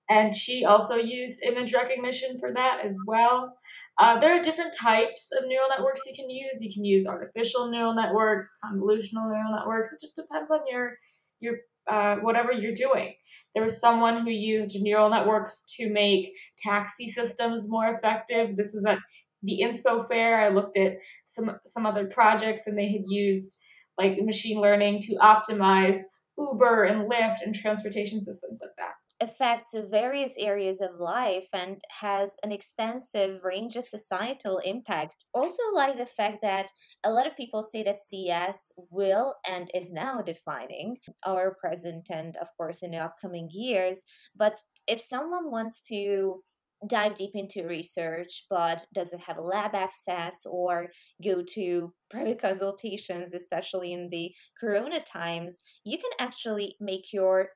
[0.08, 3.56] and she also used image recognition for that as well.
[3.98, 6.60] Uh, there are different types of neural networks you can use.
[6.60, 9.92] You can use artificial neural networks, convolutional neural networks.
[9.92, 10.98] It just depends on your
[11.40, 11.56] your
[11.90, 13.14] uh, whatever you're doing.
[13.54, 18.56] There was someone who used neural networks to make taxi systems more effective.
[18.56, 18.98] This was at
[19.42, 20.40] the Inspo Fair.
[20.40, 23.58] I looked at some some other projects, and they had used
[23.98, 25.98] like machine learning to optimize
[26.38, 28.94] Uber and Lyft and transportation systems like that
[29.24, 35.24] affects various areas of life and has an extensive range of societal impact.
[35.32, 36.68] Also, like the fact that
[37.02, 42.36] a lot of people say that CS will and is now defining our present and,
[42.36, 44.02] of course, in the upcoming years.
[44.36, 46.42] But if someone wants to
[46.86, 50.88] dive deep into research but doesn't have lab access or
[51.24, 57.48] go to private consultations especially in the corona times you can actually make your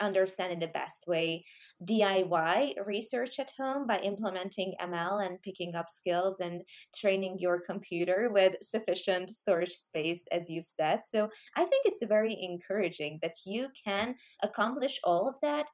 [0.00, 1.44] understand in the best way
[1.84, 6.62] DIY research at home by implementing ML and picking up skills and
[6.94, 11.00] training your computer with sufficient storage space, as you've said.
[11.04, 15.66] So I think it's very encouraging that you can accomplish all of that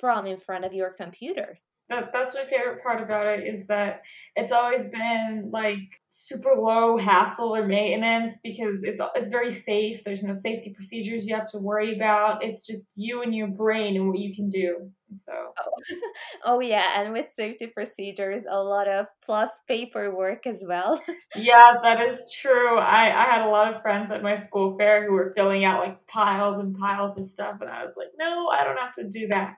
[0.00, 4.02] from in front of your computer that that's my favorite part about it is that
[4.36, 10.04] it's always been like super low hassle or maintenance because it's it's very safe.
[10.04, 12.44] There's no safety procedures you have to worry about.
[12.44, 14.90] It's just you and your brain and what you can do.
[15.14, 15.96] So oh,
[16.44, 21.02] oh yeah, and with safety procedures, a lot of plus paperwork as well.
[21.36, 22.78] yeah, that is true.
[22.78, 25.80] I I had a lot of friends at my school fair who were filling out
[25.80, 29.08] like piles and piles of stuff, and I was like, no, I don't have to
[29.08, 29.56] do that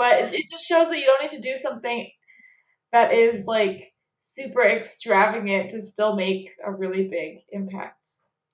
[0.00, 2.10] but it, it just shows that you don't need to do something
[2.90, 3.82] that is like
[4.16, 8.06] super extravagant to still make a really big impact.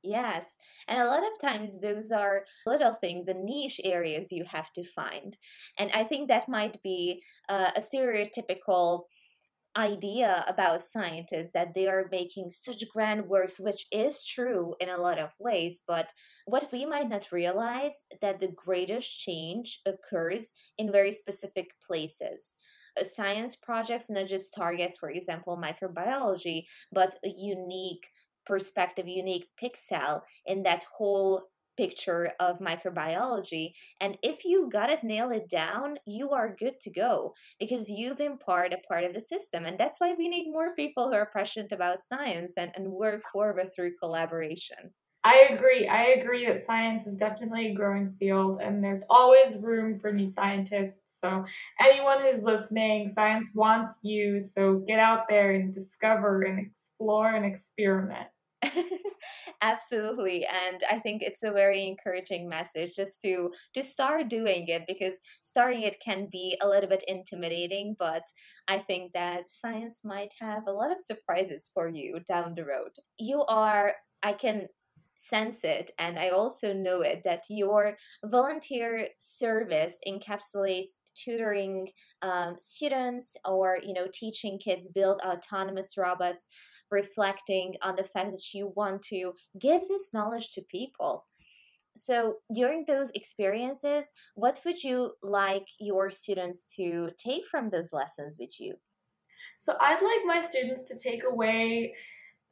[0.02, 0.56] Yes.
[0.88, 4.82] And a lot of times those are little things, the niche areas you have to
[4.82, 5.36] find.
[5.78, 9.04] And I think that might be uh, a stereotypical
[9.76, 14.96] idea about scientists that they are making such grand works which is true in a
[14.96, 16.12] lot of ways but
[16.46, 22.54] what we might not realize that the greatest change occurs in very specific places.
[22.98, 28.06] Uh, science projects not just targets for example microbiology but a unique
[28.46, 31.42] perspective unique pixel in that whole
[31.76, 33.72] picture of microbiology.
[34.00, 38.18] And if you got it, nail it down, you are good to go because you've
[38.18, 39.64] been part a part of the system.
[39.64, 43.22] And that's why we need more people who are passionate about science and, and work
[43.32, 44.92] forward through collaboration.
[45.26, 45.88] I agree.
[45.88, 50.28] I agree that science is definitely a growing field and there's always room for new
[50.28, 51.00] scientists.
[51.08, 51.44] So,
[51.80, 54.38] anyone who's listening, science wants you.
[54.38, 58.28] So, get out there and discover and explore and experiment.
[59.62, 60.46] Absolutely.
[60.46, 65.20] And I think it's a very encouraging message just to to start doing it because
[65.42, 68.22] starting it can be a little bit intimidating, but
[68.68, 72.92] I think that science might have a lot of surprises for you down the road.
[73.18, 74.68] You are I can
[75.16, 81.88] sense it and i also know it that your volunteer service encapsulates tutoring
[82.22, 86.46] um, students or you know teaching kids build autonomous robots
[86.90, 91.26] reflecting on the fact that you want to give this knowledge to people.
[91.96, 98.36] So during those experiences what would you like your students to take from those lessons
[98.38, 98.74] with you?
[99.58, 101.94] So i'd like my students to take away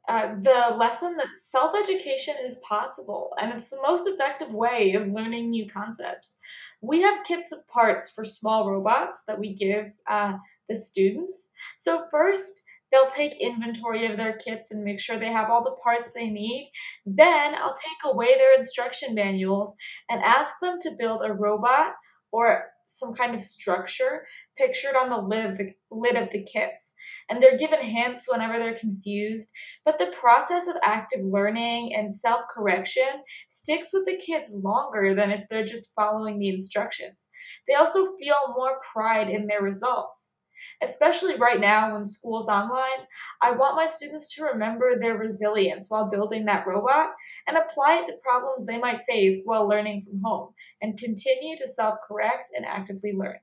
[0.07, 5.07] uh, the lesson that self education is possible and it's the most effective way of
[5.07, 6.37] learning new concepts.
[6.81, 10.33] We have kits of parts for small robots that we give uh,
[10.69, 11.51] the students.
[11.79, 15.77] So, first, they'll take inventory of their kits and make sure they have all the
[15.83, 16.71] parts they need.
[17.05, 19.75] Then, I'll take away their instruction manuals
[20.09, 21.93] and ask them to build a robot
[22.31, 24.25] or some kind of structure
[24.57, 26.93] pictured on the lid of the, lid of the kits.
[27.29, 29.51] And they're given hints whenever they're confused.
[29.83, 33.07] But the process of active learning and self correction
[33.49, 37.27] sticks with the kids longer than if they're just following the instructions.
[37.67, 40.34] They also feel more pride in their results.
[40.81, 43.05] Especially right now when school's online,
[43.41, 47.09] I want my students to remember their resilience while building that robot
[47.47, 51.67] and apply it to problems they might face while learning from home and continue to
[51.67, 53.39] self correct and actively learn.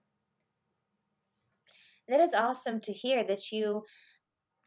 [2.09, 3.85] That is awesome to hear that you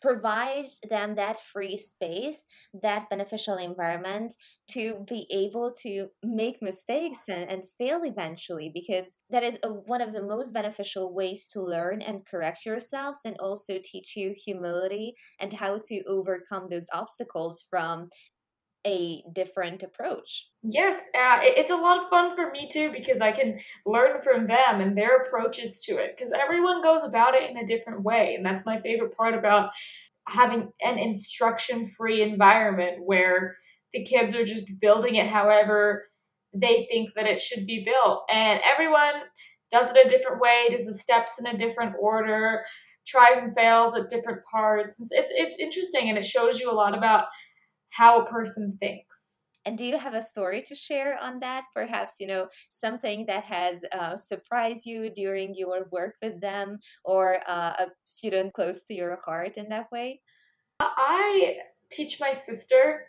[0.02, 2.44] provide them that free space,
[2.82, 4.36] that beneficial environment
[4.70, 10.02] to be able to make mistakes and, and fail eventually, because that is a, one
[10.02, 15.14] of the most beneficial ways to learn and correct yourselves and also teach you humility
[15.40, 18.10] and how to overcome those obstacles from
[18.86, 20.48] a different approach.
[20.62, 24.48] Yes, uh, it's a lot of fun for me too because I can learn from
[24.48, 28.36] them and their approaches to it because everyone goes about it in a different way.
[28.36, 29.72] And that's my favorite part about
[30.28, 33.56] having an instruction free environment where
[33.94, 36.08] the kids are just building it however
[36.54, 38.24] they think that it should be built.
[38.32, 39.14] And everyone
[39.72, 42.64] does it a different way, does the steps in a different order,
[43.06, 45.00] tries and fails at different parts.
[45.00, 47.26] It's, it's, it's interesting and it shows you a lot about
[47.90, 49.42] how a person thinks.
[49.66, 51.66] And do you have a story to share on that?
[51.74, 57.40] Perhaps, you know, something that has uh, surprised you during your work with them or
[57.48, 60.22] uh, a student close to your heart in that way?
[60.80, 61.58] I
[61.92, 63.08] teach my sister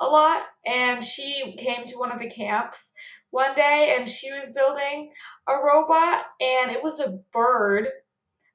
[0.00, 2.92] a lot, and she came to one of the camps
[3.30, 5.12] one day and she was building
[5.46, 7.88] a robot, and it was a bird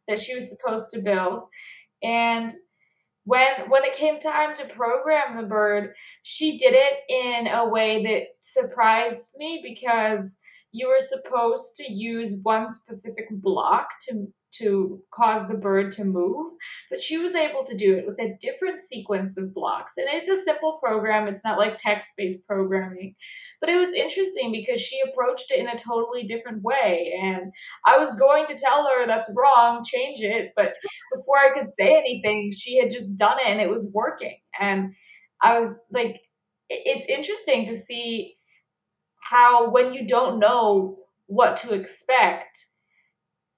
[0.07, 1.43] that she was supposed to build.
[2.01, 2.51] And
[3.25, 8.03] when when it came time to program the bird, she did it in a way
[8.03, 10.37] that surprised me because
[10.71, 14.27] you were supposed to use one specific block to
[14.59, 16.51] to cause the bird to move,
[16.89, 19.97] but she was able to do it with a different sequence of blocks.
[19.97, 23.15] And it's a simple program, it's not like text based programming.
[23.59, 27.13] But it was interesting because she approached it in a totally different way.
[27.21, 27.51] And
[27.85, 30.51] I was going to tell her that's wrong, change it.
[30.55, 30.73] But
[31.13, 34.37] before I could say anything, she had just done it and it was working.
[34.59, 34.93] And
[35.41, 36.19] I was like,
[36.69, 38.35] it's interesting to see
[39.21, 40.97] how when you don't know
[41.27, 42.63] what to expect,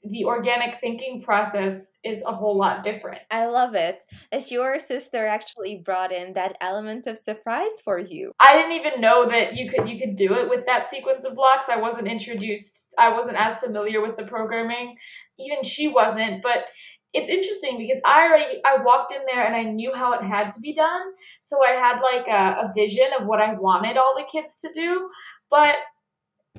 [0.09, 3.21] the organic thinking process is a whole lot different.
[3.29, 8.31] I love it that your sister actually brought in that element of surprise for you.
[8.39, 11.35] I didn't even know that you could you could do it with that sequence of
[11.35, 11.69] blocks.
[11.69, 12.93] I wasn't introduced.
[12.97, 14.97] I wasn't as familiar with the programming.
[15.39, 16.65] Even she wasn't, but
[17.13, 20.51] it's interesting because I already I walked in there and I knew how it had
[20.51, 21.01] to be done.
[21.41, 24.69] So I had like a, a vision of what I wanted all the kids to
[24.73, 25.09] do,
[25.49, 25.75] but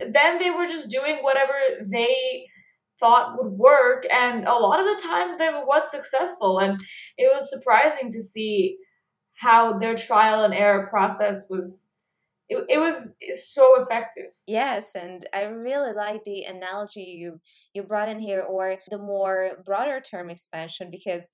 [0.00, 1.54] then they were just doing whatever
[1.86, 2.46] they
[3.00, 6.58] thought would work and a lot of the time that was successful.
[6.58, 6.78] And
[7.16, 8.78] it was surprising to see
[9.34, 11.86] how their trial and error process was
[12.50, 13.14] it, it was
[13.52, 14.32] so effective.
[14.46, 17.40] Yes and i really like the analogy you
[17.74, 21.30] you brought in here or the more broader term expansion because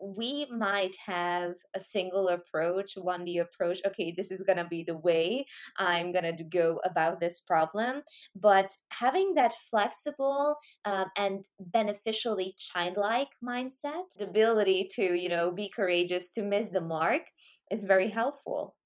[0.00, 4.82] we might have a single approach, one the approach, okay, this is going to be
[4.82, 5.46] the way
[5.78, 8.02] I'm going to go about this problem.
[8.34, 15.68] But having that flexible um, and beneficially childlike mindset, the ability to, you know, be
[15.68, 17.22] courageous to miss the mark
[17.70, 18.76] is very helpful.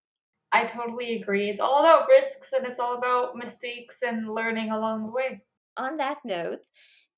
[0.53, 1.49] I totally agree.
[1.49, 5.43] It's all about risks and it's all about mistakes and learning along the way.
[5.77, 6.67] On that note,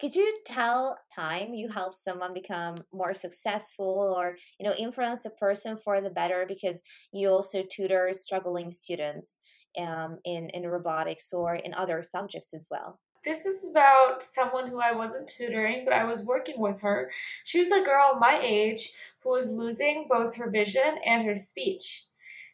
[0.03, 5.30] could you tell time you help someone become more successful or you know influence a
[5.30, 6.82] person for the better because
[7.12, 9.38] you also tutor struggling students
[9.78, 14.80] um, in in robotics or in other subjects as well this is about someone who
[14.80, 17.12] I wasn't tutoring, but I was working with her.
[17.44, 18.90] She was a girl my age
[19.22, 22.05] who was losing both her vision and her speech.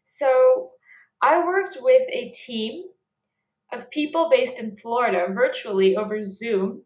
[0.05, 0.72] So
[1.22, 2.84] I worked with a team
[3.72, 6.82] of people based in Florida virtually over Zoom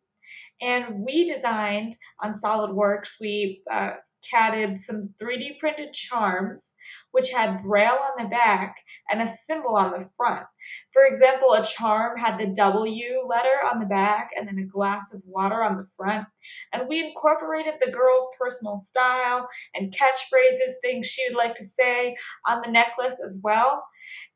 [0.62, 3.94] and we designed on SolidWorks, we uh,
[4.30, 6.72] catted some 3D printed charms,
[7.10, 8.76] which had braille on the back
[9.10, 10.46] and a symbol on the front.
[10.92, 15.12] For example, a charm had the W letter on the back and then a glass
[15.12, 16.26] of water on the front.
[16.72, 22.16] And we incorporated the girl's personal style and catchphrases, things she would like to say
[22.46, 23.84] on the necklace as well.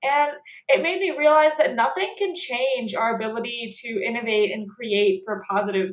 [0.03, 0.33] And
[0.68, 5.45] it made me realize that nothing can change our ability to innovate and create for
[5.49, 5.91] positive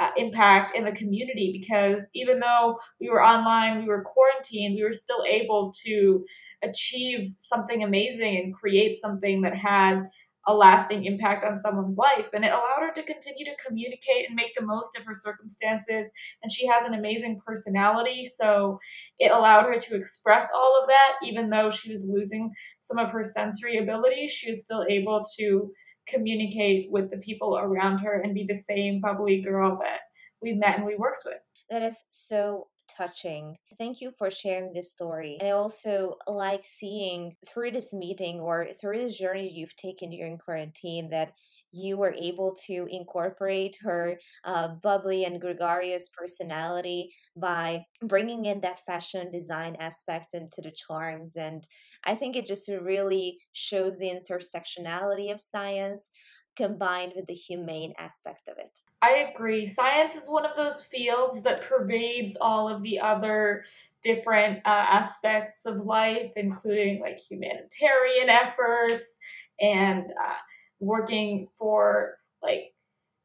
[0.00, 4.82] uh, impact in the community because even though we were online, we were quarantined, we
[4.82, 6.24] were still able to
[6.62, 10.08] achieve something amazing and create something that had
[10.46, 12.30] a lasting impact on someone's life.
[12.32, 16.10] And it allowed her to continue to communicate and make the most of her circumstances.
[16.42, 18.24] And she has an amazing personality.
[18.24, 18.80] So
[19.18, 23.10] it allowed her to express all of that, even though she was losing some of
[23.10, 24.32] her sensory abilities.
[24.32, 25.72] She was still able to
[26.06, 30.00] communicate with the people around her and be the same bubbly girl that
[30.42, 31.38] we met and we worked with.
[31.70, 33.56] That is so touching.
[33.78, 35.36] Thank you for sharing this story.
[35.40, 40.38] And I also like seeing through this meeting or through this journey you've taken during
[40.38, 41.32] quarantine that
[41.72, 48.84] you were able to incorporate her uh, bubbly and gregarious personality by bringing in that
[48.84, 51.36] fashion design aspect into the charms.
[51.36, 51.66] And
[52.04, 56.10] I think it just really shows the intersectionality of science
[56.56, 58.80] combined with the humane aspect of it.
[59.02, 59.66] I agree.
[59.66, 63.64] Science is one of those fields that pervades all of the other
[64.02, 69.18] different uh, aspects of life, including like humanitarian efforts
[69.58, 70.34] and uh,
[70.80, 72.72] working for like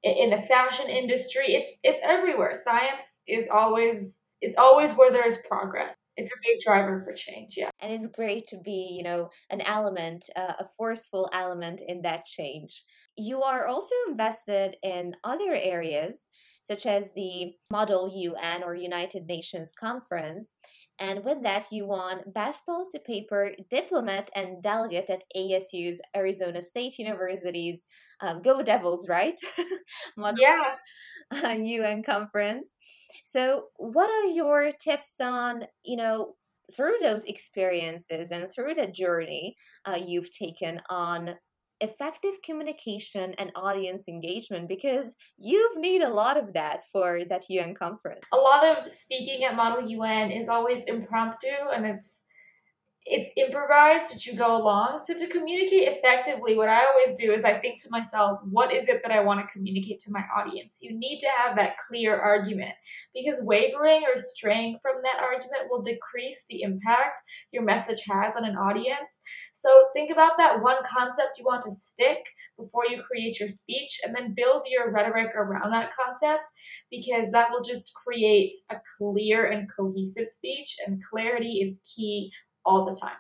[0.04, 1.46] in the fashion industry.
[1.48, 2.54] It's it's everywhere.
[2.56, 7.56] Science is always it's always where there is progress it's a big driver for change
[7.58, 12.02] yeah and it's great to be you know an element uh, a forceful element in
[12.02, 12.84] that change
[13.18, 16.28] you are also invested in other areas
[16.68, 18.12] such as the model
[18.42, 20.54] un or united nations conference.
[20.98, 26.98] And with that you won best policy paper diplomat and delegate at asu's arizona state
[26.98, 27.86] university's
[28.22, 29.40] um, go devils right?
[30.18, 30.76] Model yeah.
[31.44, 32.74] Un conference.
[33.24, 36.36] So, what are your tips on, you know,
[36.76, 39.56] through those experiences and through the journey
[39.86, 41.36] uh, you've taken on
[41.82, 47.74] effective communication and audience engagement because you've made a lot of that for that UN
[47.74, 48.22] conference.
[48.34, 52.25] A lot of speaking at Model UN is always impromptu and it's
[53.08, 54.98] it's improvised as you go along.
[54.98, 58.90] So to communicate effectively, what I always do is I think to myself, what is
[58.90, 60.80] it that I want to communicate to my audience?
[60.82, 62.72] You need to have that clear argument
[63.14, 68.44] because wavering or straying from that argument will decrease the impact your message has on
[68.44, 69.20] an audience.
[69.54, 72.26] So think about that one concept you want to stick
[72.58, 76.50] before you create your speech and then build your rhetoric around that concept
[76.90, 82.32] because that will just create a clear and cohesive speech and clarity is key
[82.66, 83.18] all the time.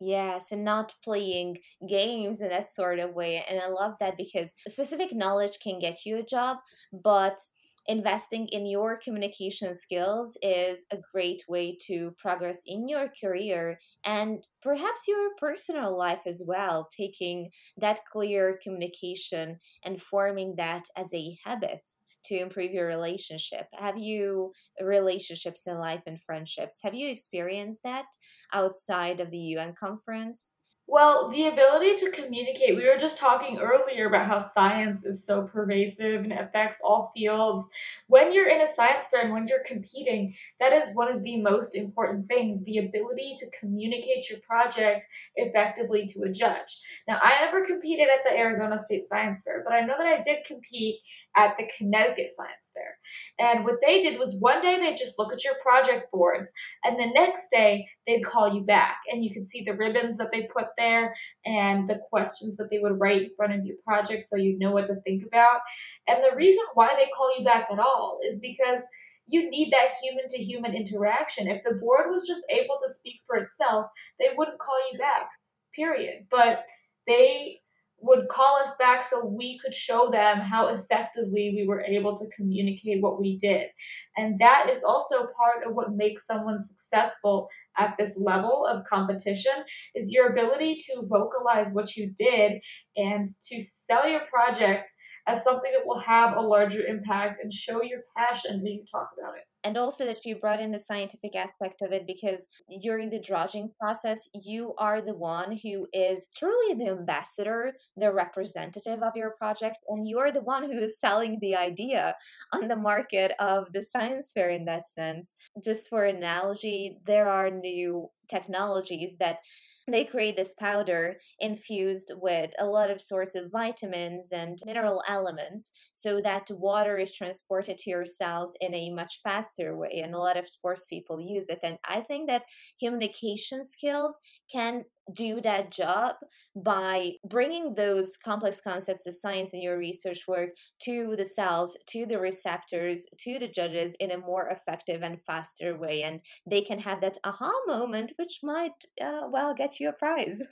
[0.00, 3.44] Yes, and not playing games in that sort of way.
[3.48, 6.58] And I love that because specific knowledge can get you a job,
[6.92, 7.38] but
[7.86, 14.46] investing in your communication skills is a great way to progress in your career and
[14.62, 21.38] perhaps your personal life as well, taking that clear communication and forming that as a
[21.44, 21.88] habit
[22.26, 23.66] to improve your relationship?
[23.72, 26.80] Have you uh, relationships in life and friendships?
[26.82, 28.06] Have you experienced that
[28.52, 30.52] outside of the UN conference?
[30.86, 35.42] Well, the ability to communicate, we were just talking earlier about how science is so
[35.42, 37.70] pervasive and affects all fields.
[38.06, 41.40] When you're in a science fair and when you're competing, that is one of the
[41.40, 45.06] most important things the ability to communicate your project
[45.36, 46.78] effectively to a judge.
[47.08, 50.20] Now, I never competed at the Arizona State Science Fair, but I know that I
[50.20, 51.00] did compete
[51.34, 52.98] at the Connecticut Science Fair.
[53.38, 56.52] And what they did was one day they'd just look at your project boards,
[56.84, 60.28] and the next day they'd call you back, and you could see the ribbons that
[60.30, 61.14] they put there
[61.44, 64.70] and the questions that they would write in front of your project so you know
[64.70, 65.60] what to think about.
[66.08, 68.82] And the reason why they call you back at all is because
[69.26, 71.48] you need that human to human interaction.
[71.48, 73.86] If the board was just able to speak for itself,
[74.18, 75.28] they wouldn't call you back,
[75.74, 76.26] period.
[76.30, 76.64] But
[77.06, 77.60] they
[78.04, 82.28] would call us back so we could show them how effectively we were able to
[82.36, 83.68] communicate what we did.
[84.16, 87.48] And that is also part of what makes someone successful
[87.78, 89.52] at this level of competition
[89.94, 92.60] is your ability to vocalize what you did
[92.96, 94.92] and to sell your project
[95.26, 99.08] as something that will have a larger impact and show your passion as you talk
[99.18, 102.48] about it and also that you brought in the scientific aspect of it because
[102.82, 109.02] during the dredging process you are the one who is truly the ambassador the representative
[109.02, 112.14] of your project and you are the one who is selling the idea
[112.52, 115.34] on the market of the science fair in that sense.
[115.62, 119.38] Just for analogy there are new technologies that
[119.86, 125.70] they create this powder infused with a lot of sorts of vitamins and mineral elements
[125.92, 130.18] so that water is transported to your cells in a much faster way and a
[130.18, 132.44] lot of sports people use it and i think that
[132.82, 134.20] communication skills
[134.50, 136.16] can do that job
[136.56, 140.50] by bringing those complex concepts of science in your research work
[140.80, 145.76] to the cells, to the receptors, to the judges in a more effective and faster
[145.76, 146.02] way.
[146.02, 150.42] And they can have that aha moment, which might, uh, well, get you a prize.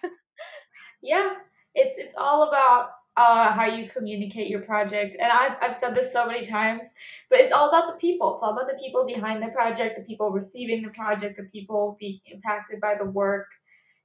[1.03, 1.35] yeah,
[1.75, 5.17] it's, it's all about uh, how you communicate your project.
[5.21, 6.91] And I've, I've said this so many times,
[7.31, 8.35] but it's all about the people.
[8.35, 11.97] It's all about the people behind the project, the people receiving the project, the people
[12.01, 13.49] being impacted by the work.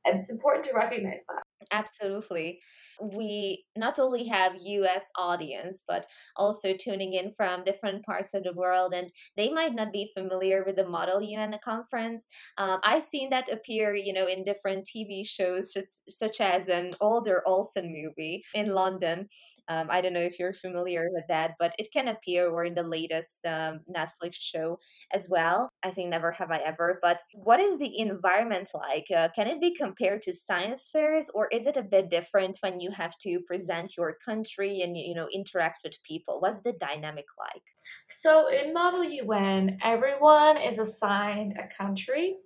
[0.07, 1.43] And it's important to recognize that.
[1.71, 2.59] Absolutely.
[3.01, 8.53] We not only have US audience, but also tuning in from different parts of the
[8.53, 12.27] world, and they might not be familiar with the Model UN conference.
[12.57, 16.95] Um, I've seen that appear, you know, in different TV shows, just, such as an
[17.01, 19.27] older Olsen movie Winning London.
[19.67, 22.73] Um, I don't know if you're familiar with that, but it can appear or in
[22.75, 24.79] the latest um, Netflix show
[25.13, 25.69] as well.
[25.83, 26.99] I think Never Have I Ever.
[27.01, 29.07] But what is the environment like?
[29.15, 32.79] Uh, can it be compared to science fairs, or is it a bit different when
[32.79, 36.39] you have to present your country and you know interact with people?
[36.39, 37.63] What's the dynamic like?
[38.09, 42.37] So in Model UN, everyone is assigned a country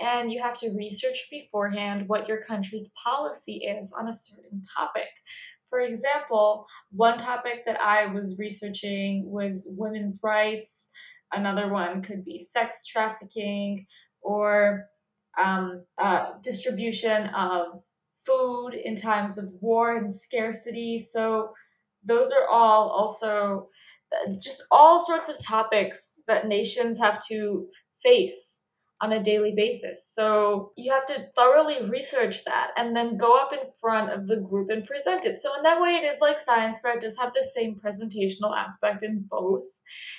[0.00, 5.08] and you have to research beforehand what your country's policy is on a certain topic.
[5.70, 10.88] For example, one topic that I was researching was women's rights.
[11.32, 13.86] Another one could be sex trafficking
[14.20, 14.86] or
[15.42, 17.82] um, uh, distribution of
[18.26, 20.98] food in times of war and scarcity.
[20.98, 21.52] So,
[22.04, 23.68] those are all also
[24.12, 27.68] uh, just all sorts of topics that nations have to
[28.02, 28.51] face
[29.02, 30.08] on a daily basis.
[30.14, 34.36] So you have to thoroughly research that and then go up in front of the
[34.36, 35.38] group and present it.
[35.38, 36.94] So in that way, it is like science fair.
[36.96, 39.64] It does have the same presentational aspect in both,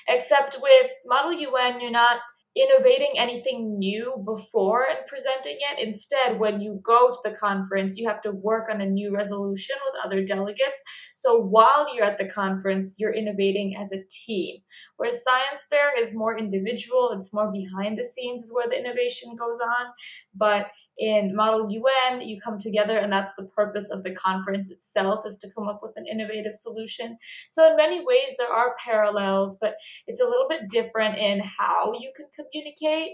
[0.09, 2.19] except with Model UN, you're not
[2.55, 5.87] innovating anything new before and presenting it.
[5.87, 9.75] Instead, when you go to the conference, you have to work on a new resolution
[9.85, 10.81] with other delegates.
[11.15, 14.61] So while you're at the conference, you're innovating as a team.
[14.97, 19.35] Whereas science fair is more individual, it's more behind the scenes is where the innovation
[19.35, 19.93] goes on.
[20.35, 20.67] But
[20.97, 25.37] in Model UN, you come together, and that's the purpose of the conference itself is
[25.39, 27.17] to come up with an innovative solution.
[27.49, 29.75] So, in many ways, there are parallels, but
[30.07, 33.13] it's a little bit different in how you can communicate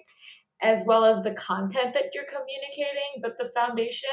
[0.62, 3.22] as well as the content that you're communicating.
[3.22, 4.10] But the foundation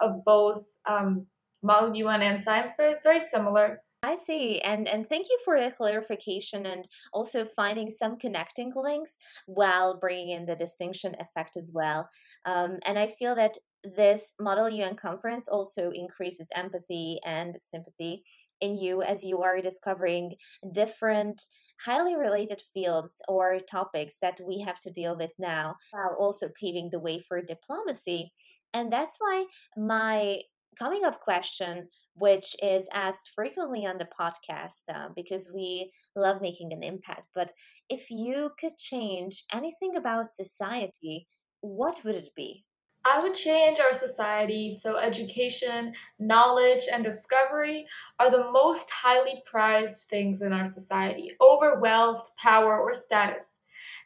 [0.00, 1.26] of both um,
[1.62, 3.80] Model UN and Science Fair is very similar.
[4.04, 4.60] I see.
[4.60, 10.28] And and thank you for the clarification and also finding some connecting links while bringing
[10.28, 12.10] in the distinction effect as well.
[12.44, 13.56] Um, and I feel that
[13.96, 18.24] this Model UN conference also increases empathy and sympathy
[18.60, 20.34] in you as you are discovering
[20.72, 21.40] different
[21.80, 26.90] highly related fields or topics that we have to deal with now while also paving
[26.92, 28.32] the way for diplomacy.
[28.74, 29.46] And that's why
[29.78, 30.40] my
[30.78, 36.72] coming up question which is asked frequently on the podcast uh, because we love making
[36.72, 37.28] an impact.
[37.34, 37.52] But
[37.88, 41.26] if you could change anything about society,
[41.60, 42.64] what would it be?
[43.06, 47.86] I would change our society so education, knowledge, and discovery
[48.18, 53.60] are the most highly prized things in our society over wealth, power, or status.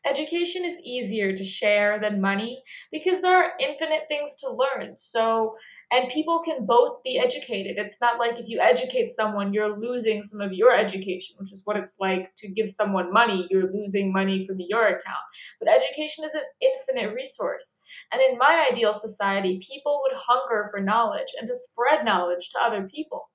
[0.07, 4.97] Education is easier to share than money because there are infinite things to learn.
[4.97, 5.57] So,
[5.91, 7.77] and people can both be educated.
[7.79, 11.63] It's not like if you educate someone, you're losing some of your education, which is
[11.65, 13.47] what it's like to give someone money.
[13.51, 15.25] You're losing money from your account.
[15.59, 17.79] But education is an infinite resource.
[18.13, 22.63] And in my ideal society, people would hunger for knowledge and to spread knowledge to
[22.63, 23.31] other people.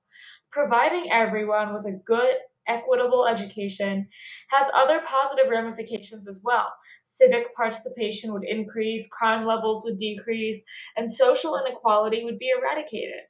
[0.50, 2.36] Providing everyone with a good
[2.66, 4.08] equitable education
[4.50, 6.72] has other positive ramifications as well.
[7.04, 10.62] Civic participation would increase, crime levels would decrease,
[10.96, 13.20] and social inequality would be eradicated.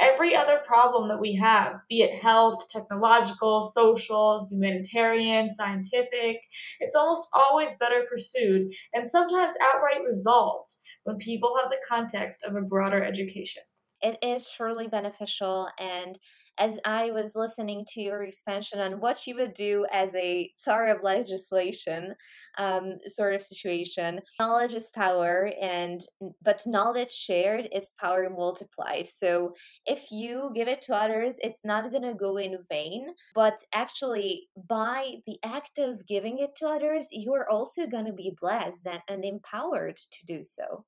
[0.00, 6.40] Every other problem that we have, be it health, technological, social, humanitarian, scientific,
[6.80, 10.74] it's almost always better pursued and sometimes outright resolved
[11.04, 13.62] when people have the context of a broader education
[14.02, 15.68] it is surely beneficial.
[15.78, 16.18] And
[16.58, 20.88] as I was listening to your expansion on what you would do as a tsar
[20.88, 22.14] of legislation
[22.58, 26.00] um, sort of situation, knowledge is power, and
[26.42, 29.06] but knowledge shared is power multiplied.
[29.06, 29.54] So
[29.86, 34.48] if you give it to others, it's not going to go in vain, but actually
[34.68, 38.86] by the act of giving it to others, you are also going to be blessed
[39.08, 40.84] and empowered to do so.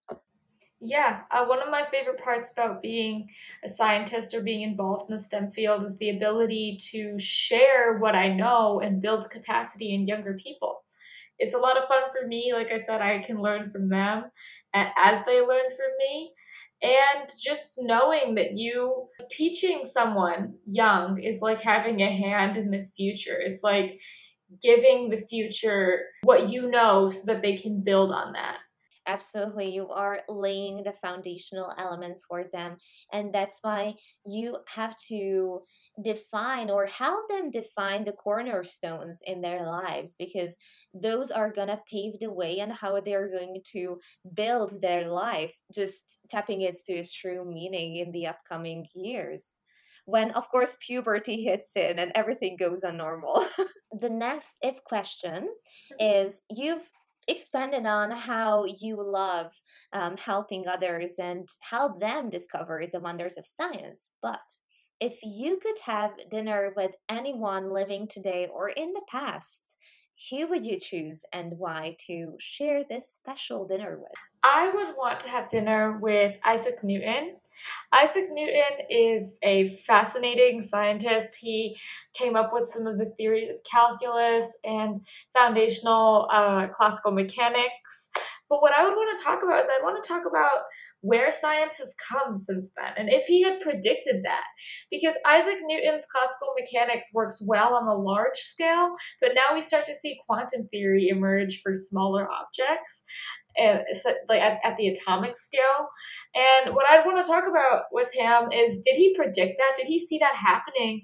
[0.82, 3.28] Yeah, uh, one of my favorite parts about being
[3.62, 8.14] a scientist or being involved in the STEM field is the ability to share what
[8.14, 10.82] I know and build capacity in younger people.
[11.38, 12.52] It's a lot of fun for me.
[12.54, 14.24] Like I said, I can learn from them
[14.72, 16.32] as they learn from me.
[16.82, 22.88] And just knowing that you teaching someone young is like having a hand in the
[22.96, 23.38] future.
[23.38, 24.00] It's like
[24.62, 28.56] giving the future what you know so that they can build on that
[29.06, 32.76] absolutely you are laying the foundational elements for them
[33.12, 33.94] and that's why
[34.26, 35.60] you have to
[36.02, 40.56] define or help them define the cornerstones in their lives because
[40.94, 43.98] those are going to pave the way and how they're going to
[44.34, 49.52] build their life just tapping it to its true meaning in the upcoming years
[50.04, 53.44] when of course puberty hits in and everything goes on normal
[54.00, 56.26] the next if question mm-hmm.
[56.26, 56.90] is you've
[57.30, 59.52] expanded on how you love
[59.92, 64.10] um, helping others and help them discover the wonders of science.
[64.20, 64.40] But
[65.00, 69.74] if you could have dinner with anyone living today or in the past,
[70.28, 74.12] who would you choose and why to share this special dinner with?
[74.42, 77.36] I would want to have dinner with Isaac Newton
[77.92, 81.36] Isaac Newton is a fascinating scientist.
[81.40, 81.76] He
[82.14, 85.00] came up with some of the theories of calculus and
[85.34, 88.10] foundational uh, classical mechanics.
[88.48, 90.62] But what I would want to talk about is I want to talk about
[91.02, 94.44] where science has come since then and if he had predicted that.
[94.90, 99.86] Because Isaac Newton's classical mechanics works well on a large scale, but now we start
[99.86, 103.04] to see quantum theory emerge for smaller objects
[103.56, 105.88] Eh, and like at, at the atomic scale.
[106.34, 109.76] And what I'd want to talk about with him is did he predict that?
[109.76, 111.02] Did he see that happening?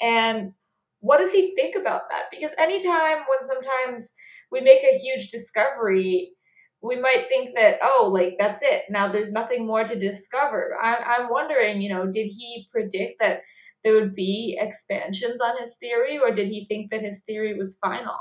[0.00, 0.52] And
[1.00, 2.24] what does he think about that?
[2.30, 4.12] Because anytime when sometimes
[4.50, 6.32] we make a huge discovery,
[6.80, 10.94] we might think that oh like that's it now there's nothing more to discover I,
[10.96, 13.40] i'm wondering you know did he predict that
[13.88, 17.78] there would be expansions on his theory or did he think that his theory was
[17.82, 18.18] final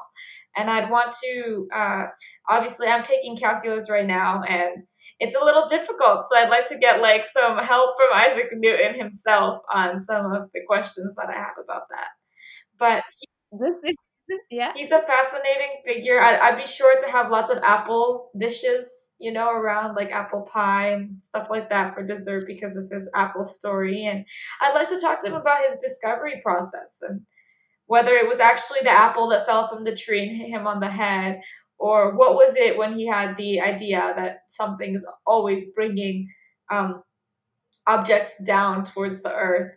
[0.58, 2.06] and I'd want to, uh,
[2.50, 4.84] obviously, I'm taking calculus right now, and
[5.20, 6.24] it's a little difficult.
[6.24, 10.50] So I'd like to get like some help from Isaac Newton himself on some of
[10.54, 12.08] the questions that I have about that.
[12.80, 13.04] But
[13.82, 13.96] he,
[14.50, 16.20] yeah, he's a fascinating figure.
[16.20, 20.42] I'd, I'd be sure to have lots of apple dishes, you know, around like apple
[20.42, 24.06] pie and stuff like that for dessert because of his apple story.
[24.06, 24.26] And
[24.62, 27.22] I'd like to talk to him about his discovery process and
[27.88, 30.80] whether it was actually the apple that fell from the tree and hit him on
[30.82, 31.42] the head,
[31.80, 36.28] or what was it when he had the idea that something is always bringing
[36.70, 37.02] um,
[37.88, 39.72] objects down towards the earth,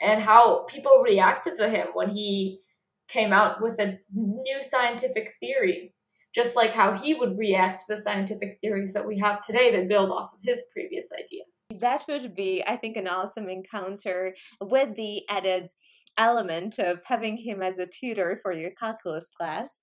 [0.00, 2.60] and how people reacted to him when he
[3.08, 5.93] came out with a new scientific theory,
[6.34, 9.88] just like how he would react to the scientific theories that we have today that
[9.88, 11.46] build off of his previous ideas.
[11.80, 15.70] That would be, I think, an awesome encounter with the added
[16.18, 19.80] element of having him as a tutor for your calculus class.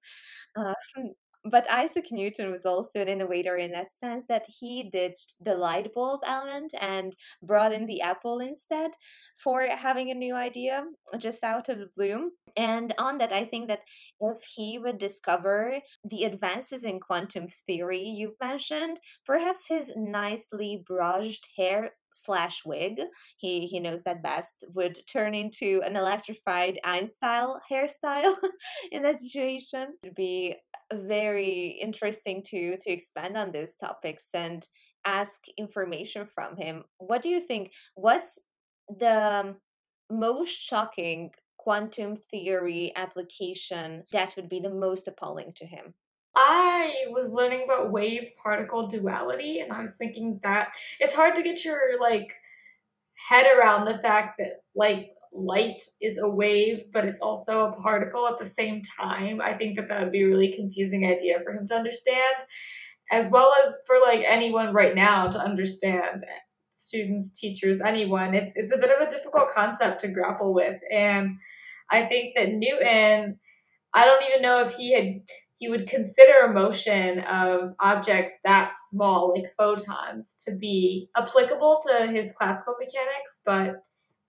[0.55, 0.73] Uh,
[1.43, 5.93] but Isaac Newton was also an innovator in that sense that he ditched the light
[5.93, 8.91] bulb element and brought in the apple instead
[9.35, 10.85] for having a new idea
[11.17, 12.31] just out of the blue.
[12.55, 13.81] And on that, I think that
[14.19, 21.47] if he would discover the advances in quantum theory you've mentioned, perhaps his nicely brushed
[21.57, 23.01] hair slash wig.
[23.37, 28.35] He he knows that best would turn into an electrified einstein hairstyle
[28.91, 29.89] in that situation.
[30.03, 30.55] It'd be
[30.93, 34.67] very interesting to to expand on those topics and
[35.05, 36.83] ask information from him.
[36.97, 38.39] What do you think what's
[38.89, 39.55] the
[40.09, 45.93] most shocking quantum theory application that would be the most appalling to him
[46.35, 50.69] I was learning about wave particle duality and I was thinking that
[50.99, 52.33] it's hard to get your like
[53.29, 58.27] head around the fact that like light is a wave but it's also a particle
[58.27, 59.41] at the same time.
[59.41, 62.35] I think that that would be a really confusing idea for him to understand
[63.11, 66.23] as well as for like anyone right now to understand
[66.71, 68.33] students, teachers, anyone.
[68.33, 71.33] It's it's a bit of a difficult concept to grapple with and
[71.89, 73.37] I think that Newton
[73.93, 75.21] I don't even know if he had
[75.61, 82.07] he would consider a motion of objects that small, like photons, to be applicable to
[82.07, 83.41] his classical mechanics.
[83.45, 83.75] But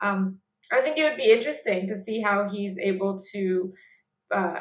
[0.02, 3.72] um, I think it would be interesting to see how he's able to
[4.30, 4.60] uh,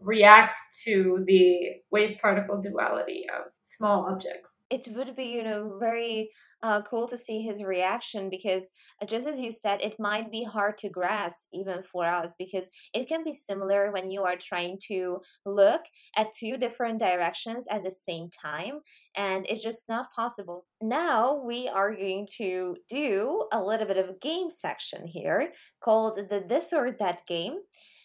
[0.00, 4.64] react to the wave particle duality of small objects.
[4.70, 6.30] It would be, you know, very
[6.62, 8.70] uh, cool to see his reaction because,
[9.02, 12.68] uh, just as you said, it might be hard to grasp even for us because
[12.92, 15.82] it can be similar when you are trying to look
[16.16, 18.80] at two different directions at the same time,
[19.16, 20.66] and it's just not possible.
[20.80, 26.18] Now we are going to do a little bit of a game section here called
[26.30, 27.58] the This or That game.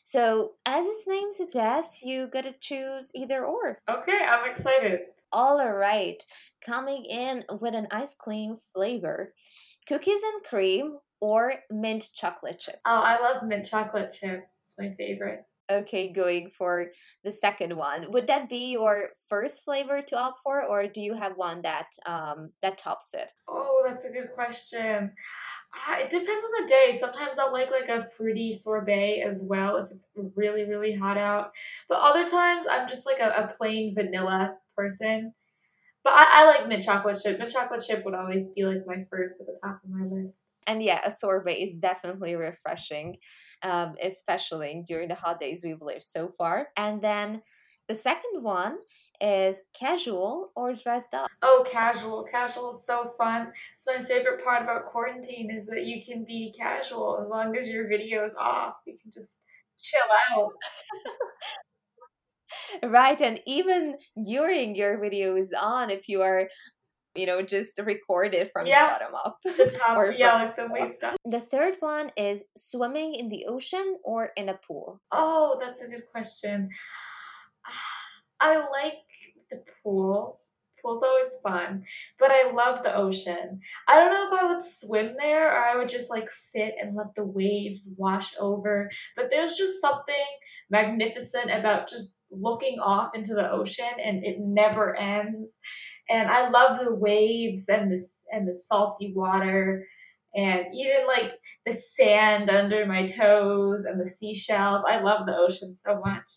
[0.04, 3.80] So, as its name suggests, you gotta choose either or.
[3.90, 5.02] Okay, I'm excited.
[5.32, 6.24] All right,
[6.62, 9.34] coming in with an ice cream flavor
[9.88, 12.82] cookies and cream or mint chocolate chip.
[12.86, 14.48] Oh, I love mint chocolate chip.
[14.62, 15.46] It's my favorite.
[15.72, 16.92] Okay, going for
[17.24, 18.12] the second one.
[18.12, 21.88] Would that be your first flavor to opt for, or do you have one that
[22.06, 23.34] um that tops it?
[23.48, 25.16] Oh, that's a good question.
[25.74, 26.98] Uh, it depends on the day.
[27.00, 30.06] Sometimes I'll like like a fruity sorbet as well if it's
[30.36, 31.52] really really hot out.
[31.90, 35.34] But other times I'm just like a, a plain vanilla person.
[36.04, 37.40] But I, I like mint chocolate chip.
[37.40, 40.46] Mint chocolate chip would always be like my first at the top of my list.
[40.68, 43.18] And yeah, a sorbet is definitely refreshing,
[43.64, 46.68] um, especially during the hot days we've lived so far.
[46.78, 47.42] And then
[47.88, 48.78] the second one
[49.22, 51.30] is casual or dressed up.
[51.42, 52.26] Oh, casual.
[52.30, 53.52] Casual is so fun.
[53.76, 57.68] It's my favorite part about quarantine is that you can be casual as long as
[57.70, 58.76] your video is off.
[58.86, 59.40] You can just
[59.82, 60.02] chill
[60.38, 60.52] out.
[62.90, 63.96] right, and even
[64.26, 66.48] during your video is on, if you are
[67.16, 68.88] you know, just record it from Yeah.
[68.88, 69.38] the bottom up.
[69.44, 71.16] The top, Or yeah, like the weight stuff.
[71.26, 75.00] The third one is swimming in the ocean or in a pool.
[75.12, 76.70] Oh, that's a good question.
[78.44, 78.98] I like
[79.50, 80.42] the pool.
[80.82, 81.86] Pool's always fun,
[82.20, 83.62] but I love the ocean.
[83.88, 86.94] I don't know if I would swim there or I would just like sit and
[86.94, 88.92] let the waves wash over.
[89.16, 90.26] But there's just something
[90.70, 95.58] magnificent about just looking off into the ocean and it never ends.
[96.10, 99.88] And I love the waves and the and the salty water
[100.36, 101.32] and even like
[101.66, 104.84] the sand under my toes and the seashells.
[104.86, 106.30] I love the ocean so much.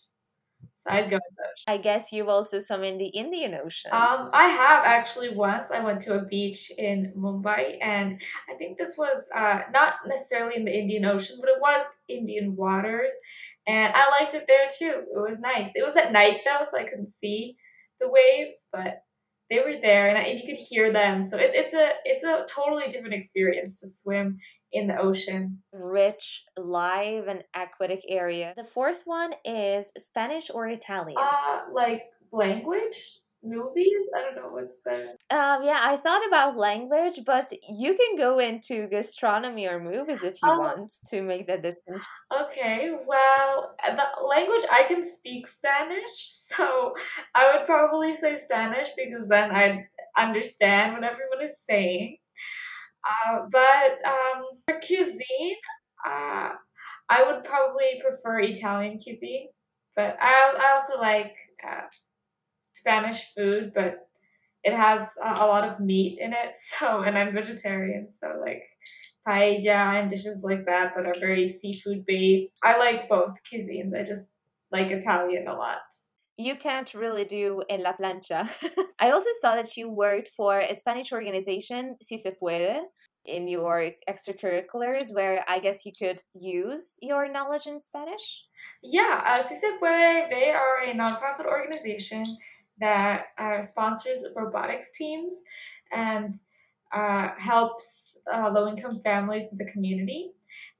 [0.89, 1.71] I'd go with the.
[1.71, 3.91] I guess you've also swim in the Indian Ocean.
[3.91, 5.71] Um, I have actually once.
[5.71, 10.55] I went to a beach in Mumbai, and I think this was uh, not necessarily
[10.55, 13.13] in the Indian Ocean, but it was Indian waters,
[13.67, 15.03] and I liked it there too.
[15.13, 15.71] It was nice.
[15.75, 17.57] It was at night though, so I couldn't see
[17.99, 19.01] the waves, but
[19.49, 21.23] they were there, and, I, and you could hear them.
[21.23, 24.39] So it, it's a it's a totally different experience to swim
[24.71, 25.59] in the ocean.
[25.71, 28.53] Rich, live, and aquatic area.
[28.57, 31.17] The fourth one is Spanish or Italian.
[31.17, 32.97] Uh, like language,
[33.49, 34.09] movies.
[34.15, 38.39] I don't know what's the Um, yeah, I thought about language, but you can go
[38.39, 40.59] into gastronomy or movies if you Oh.
[40.59, 42.07] want to make that distinction.
[42.31, 46.11] Okay, well, the language I can speak Spanish,
[46.55, 46.93] so
[47.33, 49.85] I would probably say Spanish because then I'd
[50.17, 52.17] understand what everyone is saying.
[53.07, 55.55] Uh, but um, for cuisine,
[56.05, 56.49] uh,
[57.09, 59.47] I would probably prefer Italian cuisine,
[59.95, 61.35] but I, I also like
[61.65, 61.81] uh,
[62.77, 64.07] Spanish food, but
[64.63, 68.63] it has a, a lot of meat in it, so and I'm vegetarian, so like
[69.27, 72.59] paella and dishes like that that are very seafood based.
[72.63, 73.93] I like both cuisines.
[73.97, 74.31] I just
[74.71, 75.81] like Italian a lot.
[76.37, 78.47] You can't really do en la plancha.
[78.99, 82.81] I also saw that you worked for a Spanish organization, Si Se Puede,
[83.25, 88.43] in your extracurriculars, where I guess you could use your knowledge in Spanish.
[88.83, 92.23] Yeah, uh, Si Se Puede, they are a nonprofit organization
[92.79, 95.33] that uh, sponsors robotics teams
[95.91, 96.33] and
[96.93, 100.31] uh, helps uh, low income families in the community.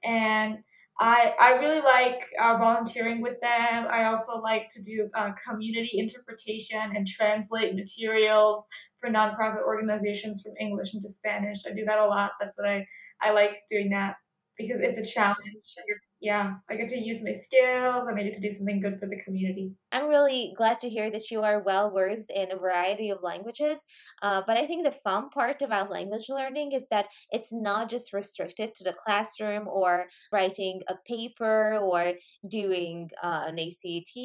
[0.04, 0.60] And
[1.00, 3.88] I, I really like uh, volunteering with them.
[3.90, 8.66] I also like to do uh, community interpretation and translate materials
[9.00, 11.60] for nonprofit organizations from English into Spanish.
[11.68, 12.32] I do that a lot.
[12.40, 12.88] That's what I,
[13.22, 14.16] I like doing that
[14.58, 15.76] because it's a challenge.
[16.20, 19.22] Yeah, I get to use my skills I get to do something good for the
[19.24, 19.74] community.
[19.92, 23.84] I'm really glad to hear that you are well versed in a variety of languages.
[24.22, 28.14] Uh, but I think the fun part about language learning is that it's not just
[28.14, 32.14] restricted to the classroom or writing a paper or
[32.48, 34.18] doing uh, an ACT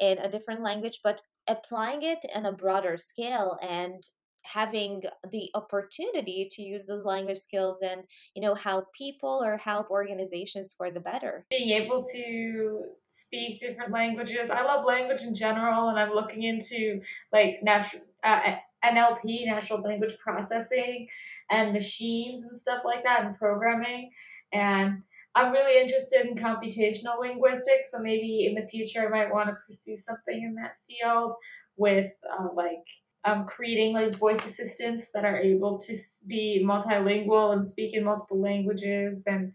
[0.00, 4.02] in a different language, but applying it on a broader scale and
[4.46, 9.90] having the opportunity to use those language skills and you know help people or help
[9.90, 14.50] organizations for the better Being able to speak different languages.
[14.50, 17.00] I love language in general, and I'm looking into
[17.32, 21.08] like natural uh, NLP, natural language processing,
[21.50, 24.10] and machines and stuff like that, and programming.
[24.52, 25.02] And
[25.34, 29.56] I'm really interested in computational linguistics, so maybe in the future I might want to
[29.66, 31.34] pursue something in that field
[31.76, 32.86] with uh, like
[33.26, 35.94] um, creating like voice assistants that are able to
[36.28, 39.52] be multilingual and speak in multiple languages and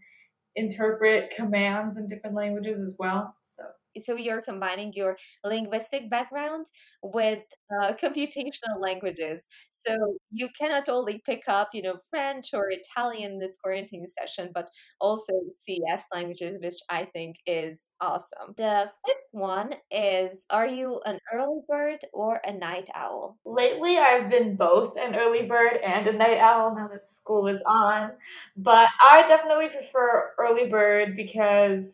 [0.54, 3.34] interpret commands in different languages as well.
[3.42, 3.64] So
[3.98, 6.66] so you're combining your linguistic background
[7.02, 7.40] with
[7.80, 9.46] uh, computational languages.
[9.70, 14.68] So you cannot only pick up you know french or italian this quarantine session but
[15.00, 18.54] also cs languages which i think is awesome.
[18.56, 23.38] The fifth one is are you an early bird or a night owl?
[23.44, 27.62] Lately I've been both an early bird and a night owl now that school is
[27.62, 28.12] on,
[28.56, 31.84] but I definitely prefer early bird because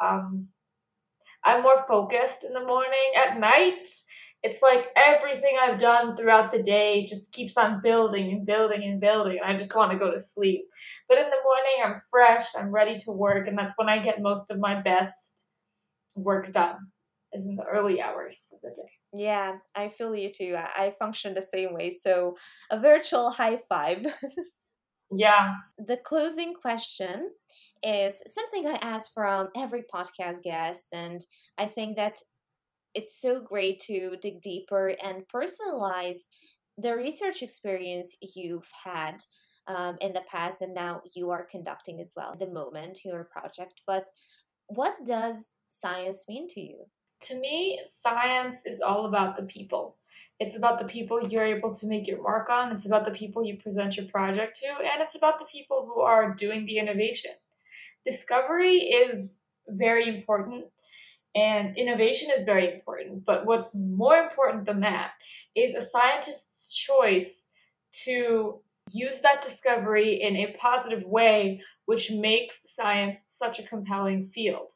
[0.00, 0.48] um,
[1.44, 3.12] I'm more focused in the morning.
[3.16, 3.88] At night,
[4.42, 9.00] it's like everything I've done throughout the day just keeps on building and building and
[9.00, 10.62] building, and I just want to go to sleep.
[11.08, 14.20] But in the morning, I'm fresh, I'm ready to work, and that's when I get
[14.20, 15.48] most of my best
[16.16, 16.76] work done,
[17.32, 18.90] is in the early hours of the day.
[19.12, 22.36] yeah i feel you too i, I function the same way so
[22.70, 24.06] a virtual high five
[25.16, 25.54] Yeah.
[25.78, 27.30] the closing question
[27.84, 31.24] is something I ask from every podcast guest, and
[31.58, 32.18] I think that
[32.94, 36.28] it's so great to dig deeper and personalize
[36.78, 39.16] the research experience you've had
[39.66, 43.80] um, in the past and now you are conducting as well the moment your project
[43.86, 44.06] but
[44.66, 46.84] what does science mean to you
[47.28, 49.96] To me, science is all about the people.
[50.40, 53.44] It's about the people you're able to make your mark on, it's about the people
[53.44, 57.32] you present your project to, and it's about the people who are doing the innovation.
[58.04, 60.66] Discovery is very important
[61.34, 65.12] and innovation is very important, but what's more important than that
[65.54, 67.48] is a scientist's choice
[68.04, 68.60] to
[68.92, 74.66] use that discovery in a positive way, which makes science such a compelling field.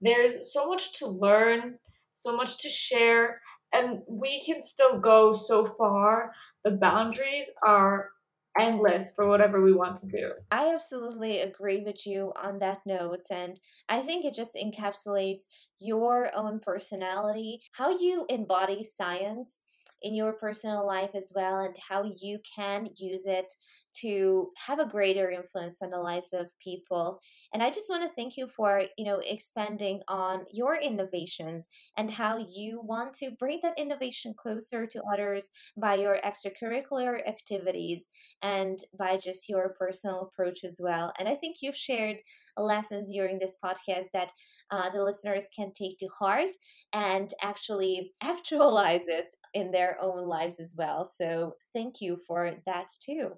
[0.00, 1.78] There's so much to learn,
[2.14, 3.36] so much to share,
[3.72, 6.32] and we can still go so far.
[6.64, 8.10] The boundaries are
[8.58, 10.32] endless for whatever we want to do.
[10.50, 13.26] I absolutely agree with you on that note.
[13.30, 15.42] And I think it just encapsulates
[15.80, 19.62] your own personality, how you embody science
[20.02, 23.52] in your personal life as well, and how you can use it
[24.00, 27.20] to have a greater influence on the lives of people.
[27.52, 31.66] And I just want to thank you for, you know, expanding on your innovations
[31.96, 38.08] and how you want to bring that innovation closer to others by your extracurricular activities
[38.42, 41.12] and by just your personal approach as well.
[41.18, 42.20] And I think you've shared
[42.56, 44.32] lessons during this podcast that
[44.70, 46.50] uh, the listeners can take to heart
[46.92, 51.04] and actually actualize it in their own lives as well.
[51.04, 53.32] So thank you for that too.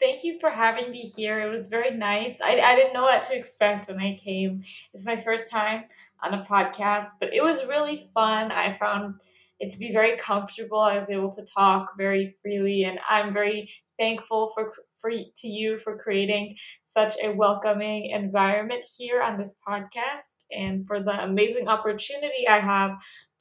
[0.00, 1.40] Thank you for having me here.
[1.40, 2.38] It was very nice.
[2.42, 4.62] I, I didn't know what to expect when I came.
[4.92, 5.84] It's my first time
[6.22, 8.52] on a podcast, but it was really fun.
[8.52, 9.14] I found
[9.58, 10.80] it to be very comfortable.
[10.80, 15.78] I was able to talk very freely, and I'm very thankful for for to you
[15.78, 22.48] for creating such a welcoming environment here on this podcast and for the amazing opportunity
[22.48, 22.92] I have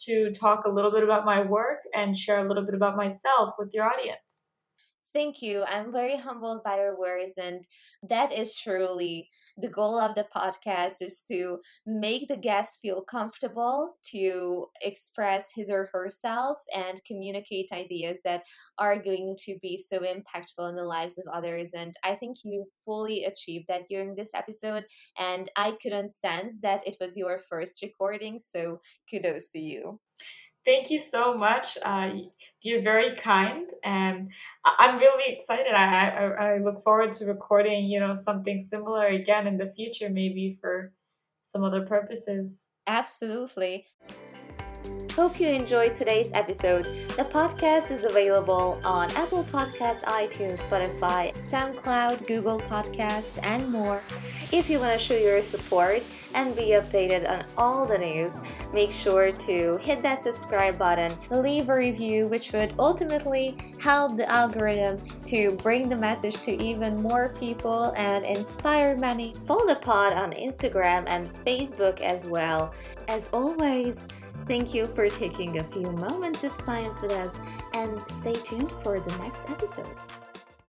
[0.01, 3.55] to talk a little bit about my work and share a little bit about myself
[3.57, 4.24] with your audience.
[5.15, 5.63] Thank you.
[5.63, 7.65] I'm very humbled by your words, and
[8.03, 13.95] that is truly the goal of the podcast is to make the guest feel comfortable
[14.11, 18.43] to express his or herself and communicate ideas that
[18.77, 21.71] are going to be so impactful in the lives of others.
[21.73, 24.83] And I think you fully achieved that during this episode.
[25.17, 30.01] And I couldn't sense that it was your first recording, so kudos to you.
[30.65, 31.77] Thank you so much.
[31.81, 32.11] Uh,
[32.61, 34.29] you're very kind, and
[34.65, 35.73] I'm really excited.
[35.73, 40.09] I, I I look forward to recording, you know, something similar again in the future,
[40.09, 40.91] maybe for
[41.43, 42.65] some other purposes.
[42.87, 43.85] Absolutely.
[45.15, 46.87] Hope you enjoyed today's episode.
[47.15, 54.03] The podcast is available on Apple Podcasts, iTunes, Spotify, SoundCloud, Google Podcasts, and more.
[54.51, 58.33] If you want to show your support and be updated on all the news,
[58.73, 64.29] make sure to hit that subscribe button, leave a review, which would ultimately help the
[64.29, 69.33] algorithm to bring the message to even more people and inspire many.
[69.45, 72.73] Follow the pod on Instagram and Facebook as well.
[73.07, 74.05] As always,
[74.43, 77.39] Thank you for taking a few moments of science with us
[77.73, 79.89] and stay tuned for the next episode.